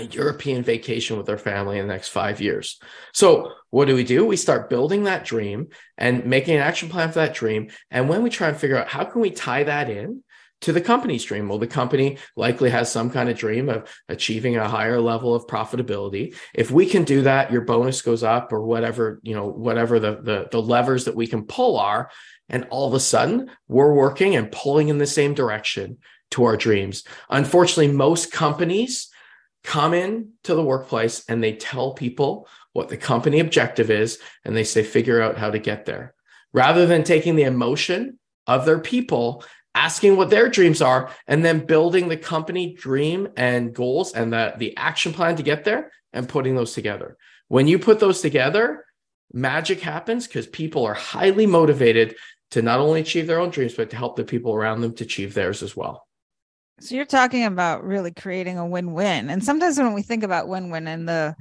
a 0.00 0.04
European 0.04 0.62
vacation 0.62 1.16
with 1.16 1.26
their 1.26 1.38
family 1.38 1.78
in 1.78 1.86
the 1.86 1.92
next 1.92 2.08
five 2.08 2.40
years. 2.40 2.80
So, 3.12 3.52
what 3.70 3.86
do 3.86 3.94
we 3.94 4.04
do? 4.04 4.24
We 4.24 4.36
start 4.36 4.70
building 4.70 5.04
that 5.04 5.24
dream 5.24 5.68
and 5.96 6.26
making 6.26 6.56
an 6.56 6.62
action 6.62 6.88
plan 6.88 7.08
for 7.08 7.20
that 7.20 7.34
dream. 7.34 7.70
And 7.90 8.08
when 8.08 8.22
we 8.22 8.30
try 8.30 8.48
and 8.48 8.56
figure 8.56 8.78
out 8.78 8.88
how 8.88 9.04
can 9.04 9.20
we 9.20 9.30
tie 9.30 9.64
that 9.64 9.88
in 9.88 10.22
to 10.62 10.72
the 10.72 10.80
company's 10.80 11.24
dream, 11.24 11.48
well, 11.48 11.58
the 11.58 11.66
company 11.66 12.18
likely 12.36 12.70
has 12.70 12.90
some 12.90 13.10
kind 13.10 13.28
of 13.28 13.38
dream 13.38 13.68
of 13.68 13.88
achieving 14.08 14.56
a 14.56 14.68
higher 14.68 15.00
level 15.00 15.34
of 15.34 15.46
profitability. 15.46 16.34
If 16.54 16.70
we 16.70 16.86
can 16.86 17.04
do 17.04 17.22
that, 17.22 17.52
your 17.52 17.62
bonus 17.62 18.02
goes 18.02 18.22
up 18.22 18.52
or 18.52 18.62
whatever, 18.62 19.20
you 19.22 19.34
know, 19.34 19.46
whatever 19.46 20.00
the, 20.00 20.20
the, 20.22 20.48
the 20.50 20.60
levers 20.60 21.04
that 21.04 21.16
we 21.16 21.26
can 21.26 21.44
pull 21.44 21.78
are. 21.78 22.10
And 22.48 22.66
all 22.70 22.88
of 22.88 22.94
a 22.94 23.00
sudden, 23.00 23.50
we're 23.68 23.94
working 23.94 24.34
and 24.34 24.50
pulling 24.50 24.88
in 24.88 24.98
the 24.98 25.06
same 25.06 25.34
direction 25.34 25.98
to 26.32 26.44
our 26.44 26.56
dreams. 26.56 27.04
Unfortunately, 27.28 27.88
most 27.88 28.32
companies 28.32 29.09
come 29.62 29.94
in 29.94 30.30
to 30.44 30.54
the 30.54 30.64
workplace 30.64 31.24
and 31.28 31.42
they 31.42 31.54
tell 31.54 31.94
people 31.94 32.48
what 32.72 32.88
the 32.88 32.96
company 32.96 33.40
objective 33.40 33.90
is 33.90 34.18
and 34.44 34.56
they 34.56 34.64
say 34.64 34.82
figure 34.82 35.20
out 35.20 35.38
how 35.38 35.50
to 35.50 35.58
get 35.58 35.84
there. 35.84 36.14
Rather 36.52 36.86
than 36.86 37.04
taking 37.04 37.36
the 37.36 37.42
emotion 37.42 38.18
of 38.46 38.64
their 38.64 38.78
people 38.78 39.44
asking 39.74 40.16
what 40.16 40.30
their 40.30 40.48
dreams 40.48 40.82
are 40.82 41.10
and 41.26 41.44
then 41.44 41.64
building 41.64 42.08
the 42.08 42.16
company 42.16 42.74
dream 42.74 43.28
and 43.36 43.72
goals 43.74 44.12
and 44.12 44.32
the, 44.32 44.52
the 44.58 44.76
action 44.76 45.12
plan 45.12 45.36
to 45.36 45.42
get 45.42 45.64
there 45.64 45.92
and 46.12 46.28
putting 46.28 46.56
those 46.56 46.74
together. 46.74 47.16
When 47.48 47.68
you 47.68 47.78
put 47.78 48.00
those 48.00 48.20
together 48.20 48.84
magic 49.32 49.80
happens 49.80 50.26
because 50.26 50.46
people 50.48 50.84
are 50.84 50.94
highly 50.94 51.46
motivated 51.46 52.16
to 52.50 52.62
not 52.62 52.80
only 52.80 53.00
achieve 53.00 53.28
their 53.28 53.38
own 53.38 53.50
dreams 53.50 53.74
but 53.74 53.90
to 53.90 53.96
help 53.96 54.16
the 54.16 54.24
people 54.24 54.52
around 54.52 54.80
them 54.80 54.92
to 54.94 55.04
achieve 55.04 55.34
theirs 55.34 55.62
as 55.62 55.76
well 55.76 56.08
so 56.80 56.94
you're 56.94 57.04
talking 57.04 57.44
about 57.44 57.84
really 57.84 58.12
creating 58.12 58.58
a 58.58 58.66
win-win. 58.66 59.30
And 59.30 59.44
sometimes 59.44 59.78
when 59.78 59.92
we 59.92 60.02
think 60.02 60.22
about 60.24 60.48
win-win 60.48 60.88
in 60.88 61.04
the 61.06 61.36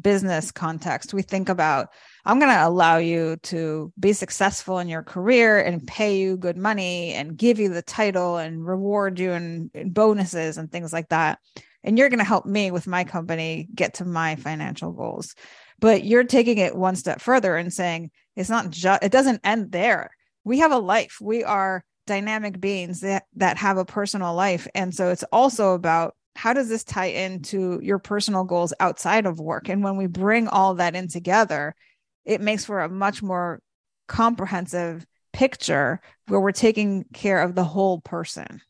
business 0.00 0.50
context, 0.50 1.14
we 1.14 1.22
think 1.22 1.48
about 1.48 1.88
I'm 2.24 2.38
going 2.38 2.52
to 2.52 2.66
allow 2.66 2.98
you 2.98 3.36
to 3.44 3.92
be 3.98 4.12
successful 4.12 4.78
in 4.78 4.88
your 4.88 5.02
career 5.02 5.60
and 5.60 5.86
pay 5.86 6.18
you 6.18 6.36
good 6.36 6.56
money 6.56 7.12
and 7.12 7.36
give 7.36 7.58
you 7.58 7.68
the 7.68 7.82
title 7.82 8.36
and 8.36 8.66
reward 8.66 9.18
you 9.18 9.32
and, 9.32 9.70
bonuses 9.94 10.58
and 10.58 10.70
things 10.70 10.92
like 10.92 11.08
that. 11.08 11.38
And 11.82 11.98
you're 11.98 12.10
going 12.10 12.18
to 12.18 12.24
help 12.24 12.44
me 12.44 12.70
with 12.70 12.86
my 12.86 13.04
company 13.04 13.68
get 13.74 13.94
to 13.94 14.04
my 14.04 14.36
financial 14.36 14.92
goals. 14.92 15.34
But 15.78 16.04
you're 16.04 16.24
taking 16.24 16.58
it 16.58 16.76
one 16.76 16.96
step 16.96 17.20
further 17.20 17.56
and 17.56 17.72
saying 17.72 18.10
it's 18.36 18.50
not 18.50 18.70
just, 18.70 19.02
it 19.02 19.12
doesn't 19.12 19.40
end 19.44 19.72
there. 19.72 20.10
We 20.44 20.58
have 20.58 20.72
a 20.72 20.78
life. 20.78 21.18
We 21.20 21.42
are 21.44 21.84
dynamic 22.10 22.60
beings 22.60 23.02
that 23.02 23.22
that 23.36 23.56
have 23.56 23.78
a 23.78 23.84
personal 23.84 24.34
life. 24.34 24.66
And 24.74 24.92
so 24.92 25.10
it's 25.10 25.22
also 25.30 25.74
about 25.74 26.16
how 26.34 26.52
does 26.52 26.68
this 26.68 26.82
tie 26.82 27.06
into 27.06 27.78
your 27.80 28.00
personal 28.00 28.42
goals 28.42 28.74
outside 28.80 29.26
of 29.26 29.38
work? 29.38 29.68
And 29.68 29.84
when 29.84 29.96
we 29.96 30.08
bring 30.08 30.48
all 30.48 30.74
that 30.74 30.96
in 30.96 31.06
together 31.06 31.76
it 32.24 32.40
makes 32.40 32.64
for 32.64 32.80
a 32.80 32.88
much 32.88 33.22
more 33.22 33.62
comprehensive 34.08 35.06
picture 35.32 36.00
where 36.26 36.40
we're 36.40 36.52
taking 36.52 37.04
care 37.14 37.40
of 37.40 37.54
the 37.54 37.64
whole 37.64 38.00
person. 38.00 38.60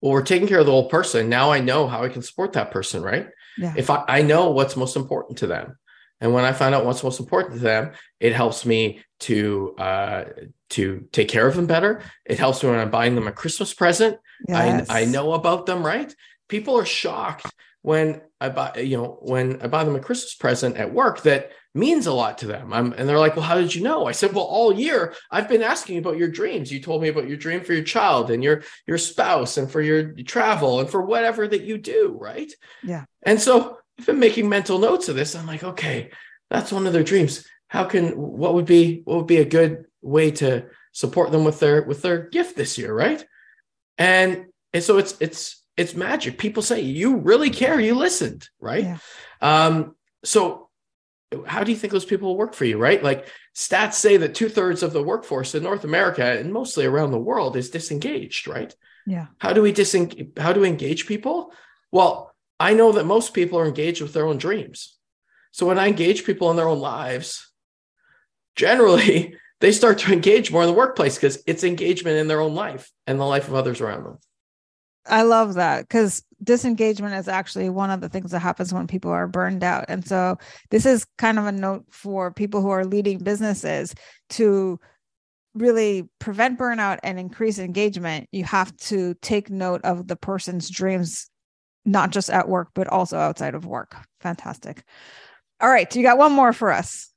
Well 0.00 0.12
we're 0.12 0.22
taking 0.22 0.48
care 0.48 0.58
of 0.58 0.66
the 0.66 0.72
whole 0.72 0.88
person. 0.88 1.28
Now 1.28 1.52
i 1.52 1.60
know 1.60 1.86
how 1.86 2.02
i 2.02 2.08
can 2.08 2.22
support 2.22 2.54
that 2.54 2.72
person 2.72 3.02
right? 3.02 3.28
Yeah. 3.56 3.74
if 3.76 3.88
I, 3.88 4.04
I 4.08 4.22
know 4.22 4.50
what's 4.50 4.76
most 4.76 4.96
important 4.96 5.38
to 5.38 5.46
them. 5.46 5.76
And 6.20 6.34
when 6.34 6.44
I 6.44 6.52
find 6.52 6.74
out 6.74 6.84
what's 6.84 7.02
most 7.02 7.20
important 7.20 7.54
to 7.54 7.60
them, 7.60 7.92
it 8.18 8.34
helps 8.34 8.66
me 8.66 9.02
to 9.20 9.74
uh, 9.78 10.24
to 10.70 11.06
take 11.12 11.28
care 11.28 11.46
of 11.46 11.56
them 11.56 11.66
better. 11.66 12.02
It 12.24 12.38
helps 12.38 12.62
me 12.62 12.70
when 12.70 12.78
I'm 12.78 12.90
buying 12.90 13.14
them 13.14 13.28
a 13.28 13.32
Christmas 13.32 13.74
present. 13.74 14.18
Yes. 14.48 14.88
I, 14.88 15.02
I 15.02 15.04
know 15.04 15.34
about 15.34 15.66
them, 15.66 15.84
right? 15.84 16.14
People 16.48 16.78
are 16.78 16.86
shocked 16.86 17.46
when 17.82 18.20
I 18.40 18.48
buy, 18.48 18.76
you 18.76 18.96
know, 18.96 19.18
when 19.22 19.60
I 19.62 19.66
buy 19.66 19.84
them 19.84 19.96
a 19.96 20.00
Christmas 20.00 20.34
present 20.34 20.76
at 20.76 20.92
work 20.92 21.22
that 21.22 21.52
means 21.74 22.06
a 22.06 22.12
lot 22.12 22.38
to 22.38 22.46
them. 22.46 22.72
I'm, 22.72 22.92
and 22.92 23.08
they're 23.08 23.18
like, 23.18 23.36
well, 23.36 23.44
how 23.44 23.54
did 23.54 23.74
you 23.74 23.82
know? 23.82 24.06
I 24.06 24.12
said, 24.12 24.32
well, 24.32 24.44
all 24.44 24.72
year 24.72 25.14
I've 25.30 25.48
been 25.48 25.62
asking 25.62 25.98
about 25.98 26.18
your 26.18 26.28
dreams. 26.28 26.72
You 26.72 26.80
told 26.80 27.00
me 27.00 27.08
about 27.08 27.28
your 27.28 27.36
dream 27.36 27.62
for 27.62 27.72
your 27.72 27.84
child 27.84 28.30
and 28.30 28.42
your, 28.42 28.62
your 28.86 28.98
spouse 28.98 29.56
and 29.56 29.70
for 29.70 29.80
your 29.80 30.12
travel 30.24 30.80
and 30.80 30.90
for 30.90 31.02
whatever 31.02 31.46
that 31.46 31.62
you 31.62 31.78
do. 31.78 32.16
Right. 32.20 32.52
Yeah. 32.82 33.04
And 33.22 33.40
so 33.40 33.78
I've 33.98 34.06
been 34.06 34.18
making 34.18 34.48
mental 34.48 34.78
notes 34.78 35.08
of 35.08 35.16
this. 35.16 35.36
I'm 35.36 35.46
like, 35.46 35.62
okay, 35.62 36.10
that's 36.50 36.72
one 36.72 36.86
of 36.86 36.92
their 36.92 37.04
dreams. 37.04 37.46
How 37.68 37.84
can, 37.84 38.10
what 38.10 38.54
would 38.54 38.66
be, 38.66 39.02
what 39.04 39.18
would 39.18 39.26
be 39.28 39.38
a 39.38 39.44
good 39.44 39.84
way 40.02 40.30
to 40.32 40.66
support 40.92 41.30
them 41.30 41.44
with 41.44 41.60
their, 41.60 41.82
with 41.82 42.02
their 42.02 42.28
gift 42.28 42.56
this 42.56 42.78
year. 42.78 42.94
Right. 42.94 43.24
And, 43.98 44.46
and 44.72 44.82
so 44.82 44.98
it's, 44.98 45.16
it's, 45.20 45.64
it's 45.76 45.94
magic. 45.94 46.38
People 46.38 46.62
say 46.62 46.80
you 46.80 47.16
really 47.16 47.50
care. 47.50 47.80
You 47.80 47.94
listened. 47.94 48.48
Right. 48.60 48.84
Yeah. 48.84 48.98
Um, 49.40 49.96
so 50.24 50.68
how 51.46 51.62
do 51.62 51.70
you 51.70 51.78
think 51.78 51.92
those 51.92 52.04
people 52.04 52.28
will 52.28 52.36
work 52.36 52.54
for 52.54 52.64
you, 52.64 52.76
right? 52.76 53.02
Like 53.02 53.28
stats 53.54 53.94
say 53.94 54.16
that 54.16 54.34
two 54.34 54.48
thirds 54.48 54.82
of 54.82 54.92
the 54.92 55.02
workforce 55.02 55.54
in 55.54 55.62
North 55.62 55.84
America 55.84 56.24
and 56.24 56.52
mostly 56.52 56.84
around 56.84 57.12
the 57.12 57.18
world 57.18 57.56
is 57.56 57.70
disengaged, 57.70 58.48
right? 58.48 58.74
Yeah. 59.06 59.26
How 59.38 59.52
do 59.52 59.62
we 59.62 59.72
disengage? 59.72 60.30
How 60.36 60.52
do 60.52 60.60
we 60.60 60.68
engage 60.68 61.06
people? 61.06 61.52
Well, 61.92 62.34
I 62.58 62.74
know 62.74 62.92
that 62.92 63.06
most 63.06 63.32
people 63.32 63.58
are 63.58 63.66
engaged 63.66 64.02
with 64.02 64.12
their 64.12 64.26
own 64.26 64.38
dreams. 64.38 64.96
So 65.52 65.66
when 65.66 65.78
I 65.78 65.88
engage 65.88 66.24
people 66.24 66.50
in 66.50 66.56
their 66.56 66.68
own 66.68 66.80
lives, 66.80 67.50
generally 68.56 69.36
they 69.60 69.72
start 69.72 69.98
to 69.98 70.12
engage 70.12 70.50
more 70.50 70.62
in 70.62 70.68
the 70.68 70.74
workplace 70.74 71.16
because 71.16 71.42
it's 71.46 71.64
engagement 71.64 72.16
in 72.16 72.28
their 72.28 72.40
own 72.40 72.54
life 72.54 72.90
and 73.06 73.20
the 73.20 73.24
life 73.24 73.48
of 73.48 73.54
others 73.54 73.80
around 73.80 74.04
them. 74.04 74.18
I 75.06 75.22
love 75.22 75.54
that 75.54 75.82
because 75.82 76.22
disengagement 76.42 77.14
is 77.14 77.28
actually 77.28 77.70
one 77.70 77.90
of 77.90 78.00
the 78.00 78.08
things 78.08 78.30
that 78.30 78.40
happens 78.40 78.72
when 78.72 78.86
people 78.86 79.10
are 79.10 79.26
burned 79.26 79.64
out. 79.64 79.86
And 79.88 80.06
so 80.06 80.36
this 80.70 80.86
is 80.86 81.06
kind 81.18 81.38
of 81.38 81.46
a 81.46 81.52
note 81.52 81.84
for 81.90 82.32
people 82.32 82.60
who 82.60 82.70
are 82.70 82.84
leading 82.84 83.18
businesses 83.18 83.94
to 84.30 84.78
really 85.54 86.08
prevent 86.18 86.58
burnout 86.58 86.98
and 87.02 87.18
increase 87.18 87.58
engagement, 87.58 88.28
you 88.32 88.44
have 88.44 88.76
to 88.76 89.14
take 89.14 89.50
note 89.50 89.80
of 89.84 90.06
the 90.06 90.16
person's 90.16 90.70
dreams, 90.70 91.28
not 91.84 92.10
just 92.10 92.30
at 92.30 92.48
work, 92.48 92.68
but 92.74 92.86
also 92.86 93.18
outside 93.18 93.54
of 93.54 93.66
work. 93.66 93.96
Fantastic. 94.20 94.84
All 95.60 95.68
right. 95.68 95.94
You 95.94 96.02
got 96.02 96.18
one 96.18 96.32
more 96.32 96.52
for 96.52 96.70
us. 96.70 97.09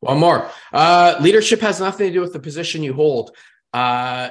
One 0.00 0.18
more. 0.18 0.50
Uh, 0.72 1.16
leadership 1.20 1.60
has 1.60 1.80
nothing 1.80 2.08
to 2.08 2.12
do 2.12 2.20
with 2.20 2.32
the 2.32 2.38
position 2.38 2.82
you 2.82 2.92
hold. 2.92 3.36
Uh, 3.72 4.30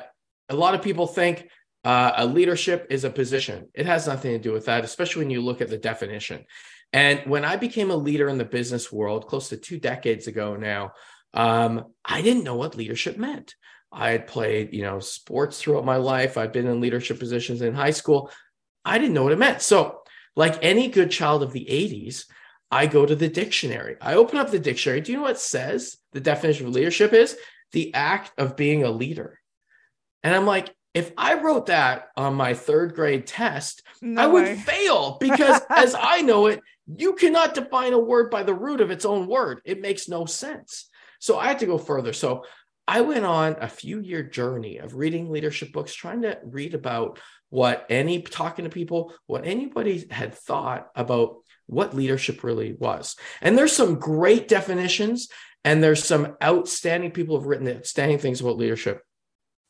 a 0.50 0.56
lot 0.56 0.76
of 0.76 0.82
people 0.82 1.08
think 1.08 1.50
uh, 1.84 2.14
a 2.18 2.26
leadership 2.26 2.88
is 2.90 3.04
a 3.04 3.10
position. 3.10 3.68
It 3.74 3.86
has 3.86 4.08
nothing 4.08 4.32
to 4.32 4.40
do 4.40 4.54
with 4.54 4.66
that, 4.66 4.86
especially 4.86 5.24
when 5.24 5.32
you 5.32 5.42
look 5.42 5.62
at 5.62 5.70
the 5.70 5.78
definition. 5.78 6.46
And 6.94 7.22
when 7.26 7.44
I 7.44 7.58
became 7.58 7.92
a 7.92 7.96
leader 7.96 8.30
in 8.30 8.38
the 8.38 8.46
business 8.46 8.92
world 8.92 9.28
close 9.28 9.50
to 9.50 9.58
two 9.58 9.78
decades 9.78 10.28
ago 10.28 10.56
now, 10.56 10.94
um, 11.34 11.86
I 12.04 12.22
didn't 12.22 12.46
know 12.46 12.56
what 12.56 12.76
leadership 12.76 13.18
meant. 13.18 13.56
I 13.92 14.12
had 14.12 14.28
played, 14.28 14.74
you 14.74 14.84
know, 14.84 15.00
sports 15.00 15.62
throughout 15.62 15.86
my 15.86 15.98
life. 15.98 16.38
I've 16.38 16.54
been 16.54 16.68
in 16.68 16.82
leadership 16.82 17.20
positions 17.20 17.62
in 17.62 17.74
high 17.74 17.92
school. 17.92 18.32
I 18.84 18.98
didn't 18.98 19.14
know 19.14 19.24
what 19.24 19.34
it 19.34 19.40
meant. 19.40 19.62
So, 19.62 20.02
like 20.36 20.60
any 20.62 20.88
good 20.88 21.12
child 21.12 21.42
of 21.42 21.52
the 21.52 21.66
80s, 21.70 22.26
I 22.72 22.88
go 22.88 23.06
to 23.06 23.16
the 23.16 23.30
dictionary. 23.30 23.96
I 24.02 24.16
open 24.16 24.38
up 24.38 24.52
the 24.52 24.60
dictionary. 24.60 25.02
Do 25.02 25.12
you 25.12 25.18
know 25.18 25.24
what 25.24 25.32
it 25.32 25.40
says? 25.40 25.98
The 26.12 26.20
definition 26.20 26.68
of 26.68 26.74
leadership 26.74 27.14
is 27.14 27.38
the 27.72 27.94
act 27.94 28.32
of 28.38 28.56
being 28.56 28.84
a 28.84 28.92
leader. 28.92 29.40
And 30.24 30.36
I'm 30.36 30.46
like, 30.46 30.74
if 30.94 31.12
I 31.18 31.36
wrote 31.36 31.68
that 31.68 32.08
on 32.18 32.34
my 32.34 32.54
third 32.54 32.96
grade 32.96 33.28
test, 33.28 33.84
no 34.02 34.22
I 34.22 34.28
would 34.28 34.44
way. 34.44 34.56
fail 34.56 35.18
because, 35.22 35.62
as 35.70 35.96
I 35.98 36.22
know 36.22 36.48
it, 36.48 36.62
you 36.88 37.14
cannot 37.14 37.54
define 37.54 37.94
a 37.94 38.00
word 38.00 38.32
by 38.32 38.44
the 38.44 38.54
root 38.54 38.82
of 38.82 38.92
its 38.92 39.06
own 39.06 39.28
word. 39.28 39.62
It 39.66 39.82
makes 39.82 40.08
no 40.08 40.26
sense. 40.26 40.90
So 41.20 41.38
I 41.38 41.48
had 41.48 41.60
to 41.60 41.66
go 41.66 41.78
further. 41.78 42.14
So 42.14 42.46
I 42.88 43.02
went 43.02 43.26
on 43.26 43.58
a 43.60 43.68
few 43.68 44.00
year 44.00 44.24
journey 44.24 44.78
of 44.78 44.96
reading 44.96 45.30
leadership 45.30 45.74
books, 45.74 45.94
trying 45.94 46.22
to 46.22 46.40
read 46.44 46.74
about 46.74 47.20
what 47.50 47.86
any 47.90 48.22
talking 48.22 48.66
to 48.66 48.70
people, 48.72 49.14
what 49.26 49.46
anybody 49.46 50.08
had 50.10 50.34
thought 50.34 50.88
about 50.96 51.38
what 51.68 51.96
leadership 51.96 52.44
really 52.44 52.74
was. 52.74 53.16
And 53.42 53.58
there's 53.58 53.76
some 53.76 53.96
great 53.96 54.48
definitions, 54.48 55.30
and 55.64 55.84
there's 55.84 56.04
some 56.04 56.36
outstanding 56.44 57.12
people 57.12 57.36
who 57.36 57.42
have 57.42 57.48
written 57.48 57.68
outstanding 57.68 58.20
things 58.20 58.42
about 58.42 58.58
leadership 58.58 59.02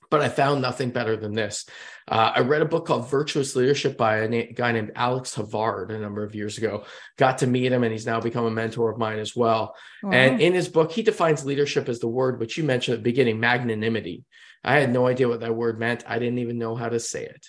but 0.10 0.22
I 0.22 0.30
found 0.30 0.62
nothing 0.62 0.92
better 0.92 1.18
than 1.18 1.34
this. 1.34 1.66
Uh, 2.08 2.32
I 2.36 2.40
read 2.40 2.62
a 2.62 2.66
book 2.66 2.86
called 2.86 3.10
Virtuous 3.10 3.56
Leadership 3.56 3.98
by 3.98 4.20
a 4.20 4.30
na- 4.30 4.52
guy 4.54 4.72
named 4.72 4.94
Alex 4.96 5.36
Havard 5.36 5.92
a 5.92 6.00
number 6.00 6.24
of 6.24 6.36
years 6.36 6.58
ago. 6.58 6.86
Got 7.18 7.40
to 7.40 7.48
meet 7.48 7.72
him, 7.72 7.84
and 7.84 7.92
he's 7.92 8.06
now 8.06 8.22
become 8.22 8.46
a 8.46 8.52
mentor 8.52 8.90
of 8.90 8.98
mine 8.98 9.20
as 9.20 9.36
well. 9.36 9.76
Wow. 10.02 10.12
And 10.12 10.42
in 10.42 10.54
his 10.54 10.70
book, 10.70 10.92
he 10.92 11.02
defines 11.04 11.46
leadership 11.46 11.90
as 11.90 12.00
the 12.00 12.08
word 12.08 12.40
which 12.40 12.58
you 12.58 12.64
mentioned 12.64 12.94
at 12.94 13.00
the 13.00 13.10
beginning 13.10 13.40
magnanimity. 13.40 14.24
I 14.64 14.80
had 14.80 14.92
no 14.92 15.08
idea 15.08 15.28
what 15.28 15.42
that 15.42 15.56
word 15.56 15.80
meant. 15.80 16.04
I 16.08 16.20
didn't 16.20 16.40
even 16.40 16.58
know 16.58 16.76
how 16.76 16.90
to 16.90 17.00
say 17.00 17.26
it. 17.26 17.48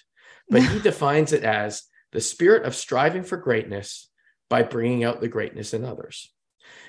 But 0.50 0.62
he 0.62 0.78
defines 0.82 1.32
it 1.32 1.44
as 1.44 1.84
the 2.10 2.20
spirit 2.20 2.64
of 2.64 2.74
striving 2.74 3.22
for 3.22 3.36
greatness 3.36 4.07
by 4.50 4.62
bringing 4.62 5.04
out 5.04 5.20
the 5.20 5.28
greatness 5.28 5.74
in 5.74 5.84
others. 5.84 6.32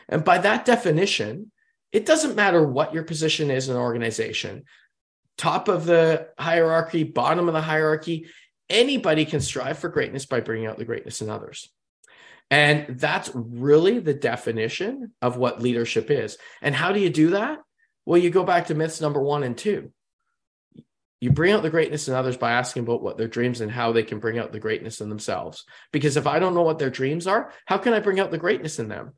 And 0.08 0.24
by 0.24 0.40
that 0.40 0.66
definition, 0.66 1.52
it 1.92 2.06
doesn't 2.06 2.36
matter 2.36 2.66
what 2.66 2.94
your 2.94 3.04
position 3.04 3.52
is 3.52 3.70
in 3.70 3.76
an 3.76 3.82
organization 3.82 4.66
top 5.40 5.70
of 5.70 5.86
the 5.86 6.28
hierarchy, 6.38 7.04
bottom 7.04 7.48
of 7.48 7.54
the 7.54 7.62
hierarchy. 7.62 8.28
Anybody 8.70 9.24
can 9.24 9.40
strive 9.40 9.80
for 9.80 9.88
greatness 9.88 10.26
by 10.26 10.42
bringing 10.42 10.68
out 10.68 10.78
the 10.78 10.86
greatness 10.86 11.22
in 11.22 11.30
others. 11.30 11.70
And 12.52 13.00
that's 13.00 13.32
really 13.34 14.00
the 14.00 14.14
definition 14.14 15.14
of 15.22 15.38
what 15.38 15.62
leadership 15.62 16.12
is. 16.12 16.38
And 16.62 16.76
how 16.76 16.92
do 16.92 17.00
you 17.00 17.10
do 17.10 17.30
that? 17.32 17.60
Well, 18.06 18.20
you 18.20 18.30
go 18.30 18.44
back 18.44 18.68
to 18.68 18.76
myths 18.76 19.00
number 19.00 19.22
one 19.22 19.44
and 19.44 19.58
two. 19.58 19.94
You 21.22 21.32
bring 21.32 21.52
out 21.52 21.64
the 21.64 21.70
greatness 21.70 22.08
in 22.08 22.14
others 22.14 22.38
by 22.38 22.52
asking 22.52 22.84
about 22.84 23.04
what 23.04 23.18
their 23.18 23.28
dreams 23.28 23.62
and 23.62 23.72
how 23.72 23.92
they 23.92 24.04
can 24.04 24.20
bring 24.20 24.40
out 24.40 24.52
the 24.52 24.60
greatness 24.60 25.02
in 25.02 25.10
themselves. 25.10 25.66
Because 25.92 26.16
if 26.16 26.28
I 26.28 26.40
don't 26.40 26.54
know 26.54 26.62
what 26.62 26.80
their 26.80 26.90
dreams 26.90 27.28
are, 27.28 27.52
how 27.66 27.78
can 27.78 27.94
I 27.94 28.00
bring 28.00 28.20
out 28.20 28.32
the 28.32 28.38
greatness 28.38 28.80
in 28.80 28.88
them? 28.88 29.14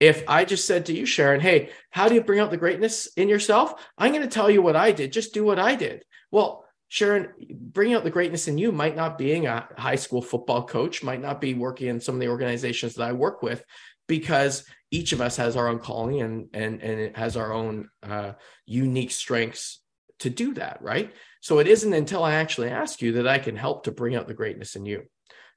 if 0.00 0.22
I 0.28 0.44
just 0.44 0.66
said 0.66 0.86
to 0.86 0.92
you, 0.92 1.06
Sharon, 1.06 1.40
hey, 1.40 1.70
how 1.90 2.08
do 2.08 2.14
you 2.14 2.22
bring 2.22 2.40
out 2.40 2.50
the 2.50 2.56
greatness 2.56 3.08
in 3.16 3.28
yourself? 3.28 3.84
I'm 3.96 4.12
going 4.12 4.22
to 4.22 4.28
tell 4.28 4.50
you 4.50 4.62
what 4.62 4.76
I 4.76 4.92
did. 4.92 5.12
Just 5.12 5.34
do 5.34 5.44
what 5.44 5.58
I 5.58 5.74
did. 5.74 6.04
Well, 6.30 6.64
Sharon, 6.88 7.30
bringing 7.50 7.96
out 7.96 8.04
the 8.04 8.10
greatness 8.10 8.48
in 8.48 8.58
you 8.58 8.70
might 8.72 8.96
not 8.96 9.18
being 9.18 9.46
a 9.46 9.68
high 9.76 9.96
school 9.96 10.22
football 10.22 10.66
coach, 10.66 11.02
might 11.02 11.20
not 11.20 11.40
be 11.40 11.54
working 11.54 11.88
in 11.88 12.00
some 12.00 12.14
of 12.14 12.20
the 12.20 12.28
organizations 12.28 12.94
that 12.94 13.04
I 13.04 13.12
work 13.12 13.42
with, 13.42 13.62
because 14.06 14.64
each 14.90 15.12
of 15.12 15.20
us 15.20 15.36
has 15.36 15.56
our 15.56 15.68
own 15.68 15.80
calling 15.80 16.22
and 16.22 16.48
and 16.54 16.80
and 16.80 17.00
it 17.00 17.16
has 17.16 17.36
our 17.36 17.52
own 17.52 17.90
uh, 18.02 18.32
unique 18.64 19.10
strengths 19.10 19.80
to 20.20 20.30
do 20.30 20.54
that, 20.54 20.80
right? 20.80 21.12
So 21.40 21.58
it 21.58 21.66
isn't 21.66 21.92
until 21.92 22.24
I 22.24 22.34
actually 22.34 22.70
ask 22.70 23.00
you 23.00 23.12
that 23.12 23.28
I 23.28 23.38
can 23.38 23.56
help 23.56 23.84
to 23.84 23.92
bring 23.92 24.16
out 24.16 24.28
the 24.28 24.34
greatness 24.34 24.76
in 24.76 24.86
you. 24.86 25.04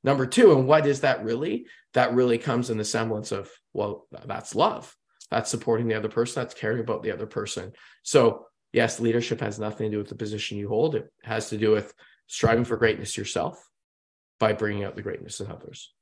Number 0.04 0.26
two, 0.26 0.52
and 0.52 0.68
what 0.68 0.88
is 0.88 1.02
that 1.02 1.24
really? 1.24 1.68
That 1.94 2.14
really 2.14 2.38
comes 2.38 2.70
in 2.70 2.78
the 2.78 2.86
semblance 2.86 3.32
of, 3.32 3.52
well, 3.74 4.08
that's 4.26 4.56
love. 4.56 4.96
That's 5.30 5.50
supporting 5.50 5.88
the 5.88 5.96
other 5.96 6.10
person. 6.10 6.42
That's 6.42 6.54
caring 6.54 6.80
about 6.80 7.04
the 7.04 7.12
other 7.12 7.28
person. 7.28 7.72
So, 8.04 8.48
yes, 8.74 9.00
leadership 9.00 9.40
has 9.42 9.60
nothing 9.60 9.88
to 9.88 9.92
do 9.92 9.98
with 10.00 10.10
the 10.10 10.16
position 10.16 10.58
you 10.58 10.68
hold. 10.68 10.96
It 10.96 11.12
has 11.24 11.50
to 11.50 11.58
do 11.58 11.72
with 11.72 11.94
striving 12.28 12.66
for 12.66 12.78
greatness 12.78 13.18
yourself 13.18 13.64
by 14.40 14.54
bringing 14.54 14.84
out 14.84 14.96
the 14.96 15.02
greatness 15.02 15.40
in 15.40 15.52
others. 15.52 15.94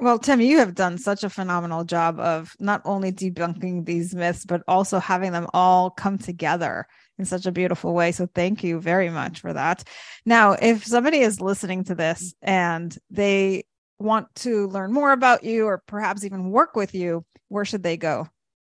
Well, 0.00 0.18
Tim, 0.18 0.40
you 0.40 0.58
have 0.60 0.74
done 0.74 0.96
such 0.96 1.24
a 1.24 1.30
phenomenal 1.30 1.84
job 1.84 2.18
of 2.18 2.56
not 2.58 2.80
only 2.86 3.12
debunking 3.12 3.84
these 3.84 4.14
myths, 4.14 4.46
but 4.46 4.62
also 4.66 4.98
having 4.98 5.32
them 5.32 5.46
all 5.52 5.90
come 5.90 6.16
together 6.16 6.86
in 7.18 7.26
such 7.26 7.44
a 7.44 7.52
beautiful 7.52 7.92
way. 7.92 8.10
So 8.12 8.26
thank 8.26 8.64
you 8.64 8.80
very 8.80 9.10
much 9.10 9.40
for 9.40 9.52
that. 9.52 9.84
Now, 10.24 10.52
if 10.52 10.86
somebody 10.86 11.18
is 11.18 11.42
listening 11.42 11.84
to 11.84 11.94
this 11.94 12.34
and 12.40 12.96
they 13.10 13.64
want 13.98 14.34
to 14.36 14.68
learn 14.68 14.90
more 14.90 15.12
about 15.12 15.44
you 15.44 15.66
or 15.66 15.82
perhaps 15.86 16.24
even 16.24 16.50
work 16.50 16.74
with 16.74 16.94
you, 16.94 17.26
where 17.48 17.66
should 17.66 17.82
they 17.82 17.98
go? 17.98 18.26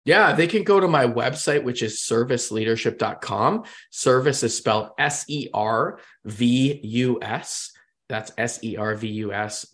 Yeah, 0.06 0.32
they 0.32 0.46
can 0.46 0.62
go 0.62 0.80
to 0.80 0.88
my 0.88 1.04
website, 1.04 1.62
which 1.62 1.82
is 1.82 1.98
servusleadership.com. 1.98 3.64
Servus 3.90 4.42
is 4.42 4.56
spelled 4.56 4.92
S 4.98 5.26
E 5.28 5.50
R 5.52 6.00
V 6.24 6.80
U 6.82 7.18
S. 7.20 7.70
That's 8.08 8.32
S 8.38 8.64
E 8.64 8.78
R 8.78 8.94
V 8.94 9.08
U 9.08 9.32
S 9.34 9.66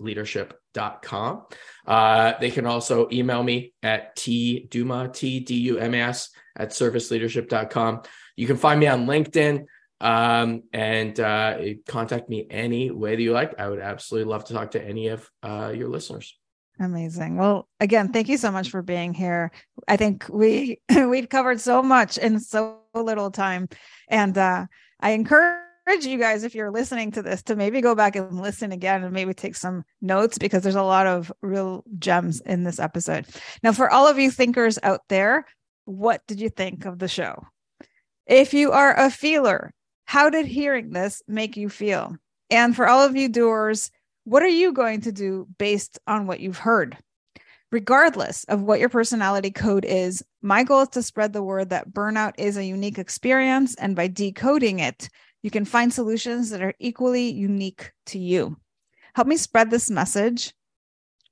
leadership.com. 0.75 1.47
Uh, 1.87 2.35
they 2.41 2.51
can 2.51 2.67
also 2.67 3.09
email 3.13 3.43
me 3.43 3.73
at 3.83 4.17
T 4.17 4.67
Dumas, 4.71 5.19
T 5.19 5.41
D 5.41 5.55
U 5.55 5.79
M 5.79 5.95
A 5.95 6.01
S, 6.01 6.31
at 6.57 6.71
servusleadership.com. 6.71 8.03
You 8.37 8.47
can 8.47 8.57
find 8.57 8.81
me 8.81 8.87
on 8.87 9.07
LinkedIn 9.07 9.67
um, 10.01 10.63
and 10.73 11.19
uh, 11.21 11.59
contact 11.87 12.29
me 12.29 12.47
any 12.51 12.91
way 12.91 13.17
that 13.17 13.23
you 13.23 13.33
like. 13.33 13.59
I 13.59 13.69
would 13.69 13.81
absolutely 13.81 14.31
love 14.31 14.45
to 14.47 14.55
talk 14.55 14.73
to 14.73 14.83
any 14.83 15.09
of 15.09 15.29
uh, 15.43 15.73
your 15.75 15.89
listeners. 15.89 16.37
Amazing. 16.81 17.37
Well, 17.37 17.69
again, 17.79 18.13
thank 18.13 18.29
you 18.29 18.37
so 18.37 18.51
much 18.51 18.71
for 18.71 18.83
being 18.83 19.15
here. 19.15 19.53
I 19.87 19.97
think 19.97 20.27
we 20.29 20.81
we've 21.09 21.29
covered 21.29 21.61
so 21.61 21.83
much 21.83 22.19
in 22.19 22.41
so 22.41 22.79
little 22.95 23.31
time, 23.31 23.69
and 24.09 24.37
uh, 24.37 24.67
I 25.01 25.11
encourage 25.11 25.61
you 26.01 26.19
guys 26.19 26.45
if 26.45 26.55
you're 26.55 26.71
listening 26.71 27.13
to 27.13 27.23
this 27.23 27.43
to 27.45 27.57
maybe 27.57 27.81
go 27.81 27.95
back 27.95 28.17
and 28.17 28.41
listen 28.41 28.73
again 28.73 29.05
and 29.05 29.13
maybe 29.13 29.35
take 29.35 29.57
some 29.57 29.85
notes 30.01 30.39
because 30.39 30.63
there's 30.63 30.75
a 30.75 30.83
lot 30.83 31.07
of 31.07 31.33
real 31.41 31.85
gems 31.99 32.41
in 32.41 32.65
this 32.65 32.79
episode. 32.79 33.27
Now, 33.63 33.73
for 33.73 33.91
all 33.91 34.09
of 34.09 34.19
you 34.19 34.31
thinkers 34.31 34.79
out 34.83 35.03
there, 35.09 35.47
what 35.85 36.27
did 36.27 36.41
you 36.41 36.49
think 36.49 36.85
of 36.85 36.99
the 36.99 37.09
show? 37.09 37.47
If 38.27 38.55
you 38.55 38.73
are 38.73 38.99
a 38.99 39.11
feeler, 39.11 39.73
how 40.07 40.31
did 40.31 40.47
hearing 40.47 40.91
this 40.91 41.23
make 41.29 41.57
you 41.57 41.69
feel? 41.69 42.17
And 42.51 42.75
for 42.75 42.89
all 42.89 43.03
of 43.03 43.17
you 43.17 43.29
doers, 43.29 43.91
what 44.25 44.43
are 44.43 44.49
you 44.49 44.73
going 44.73 45.03
to 45.03 45.13
do 45.13 45.47
based 45.59 45.99
on 46.07 46.27
what 46.27 46.41
you've 46.41 46.59
heard? 46.59 46.97
Regardless 47.71 48.45
of 48.45 48.63
what 48.63 48.81
your 48.81 48.89
personality 48.89 49.51
code 49.51 49.85
is, 49.85 50.23
my 50.43 50.63
goal 50.63 50.83
is 50.83 50.89
to 50.91 51.03
spread 51.03 51.33
the 51.33 51.43
word 51.43 51.71
that 51.71 51.91
burnout 51.91 52.33
is 52.39 52.57
a 52.57 52.65
unique 52.65 52.99
experience. 52.99 53.75
And 53.75 53.97
by 53.97 54.07
decoding 54.07 54.79
it, 54.79 55.09
you 55.45 55.51
can 55.51 55.67
find 55.67 55.93
solutions 55.93 56.49
that 56.49 56.63
are 56.63 56.73
equally 56.79 57.31
unique 57.31 57.93
to 58.07 58.19
you. 58.19 58.57
Help 59.15 59.29
me 59.29 59.37
spread 59.37 59.71
this 59.71 59.91
message 59.91 60.55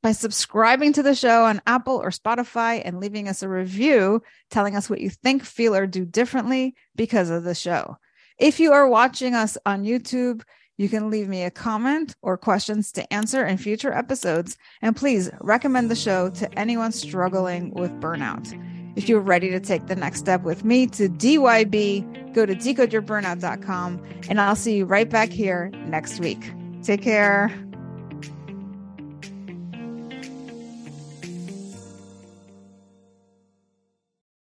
by 0.03 0.13
subscribing 0.13 0.93
to 0.93 1.03
the 1.03 1.15
show 1.15 1.45
on 1.45 1.63
Apple 1.67 1.97
or 1.97 2.11
Spotify 2.11 2.83
and 2.85 3.01
leaving 3.01 3.27
us 3.27 3.43
a 3.43 3.49
review 3.49 4.23
telling 4.51 4.77
us 4.77 4.91
what 4.91 5.01
you 5.01 5.09
think, 5.09 5.43
feel, 5.45 5.75
or 5.75 5.87
do 5.87 6.05
differently 6.05 6.75
because 6.95 7.31
of 7.31 7.45
the 7.45 7.55
show. 7.55 7.97
If 8.39 8.61
you 8.61 8.75
are 8.75 8.87
watching 8.87 9.35
us 9.35 9.57
on 9.65 9.85
YouTube, 9.85 10.43
you 10.77 10.91
can 10.91 11.09
leave 11.09 11.29
me 11.29 11.45
a 11.45 11.51
comment 11.51 12.15
or 12.21 12.37
questions 12.37 12.93
to 12.93 13.11
answer 13.11 13.47
in 13.47 13.57
future 13.57 13.95
episodes. 13.95 14.59
And 14.83 14.95
please 14.95 15.31
recommend 15.41 15.91
the 15.91 15.97
show 15.97 16.29
to 16.29 16.59
anyone 16.59 16.93
struggling 16.93 17.73
with 17.73 17.99
burnout. 17.99 18.82
If 18.95 19.09
you're 19.09 19.21
ready 19.21 19.51
to 19.51 19.61
take 19.61 19.87
the 19.87 19.97
next 19.97 20.19
step 20.19 20.43
with 20.43 20.65
me 20.65 20.87
to 20.89 21.09
DYB, 21.09 22.35
go 22.35 22.45
to 22.45 22.55
decodeyourburnout.com 22.55 24.03
and 24.29 24.41
I'll 24.41 24.57
see 24.57 24.77
you 24.77 24.85
right 24.85 25.09
back 25.09 25.31
here 25.31 25.71
next 25.87 26.21
week. 26.21 26.53
Take 26.83 27.03
care. 27.03 27.51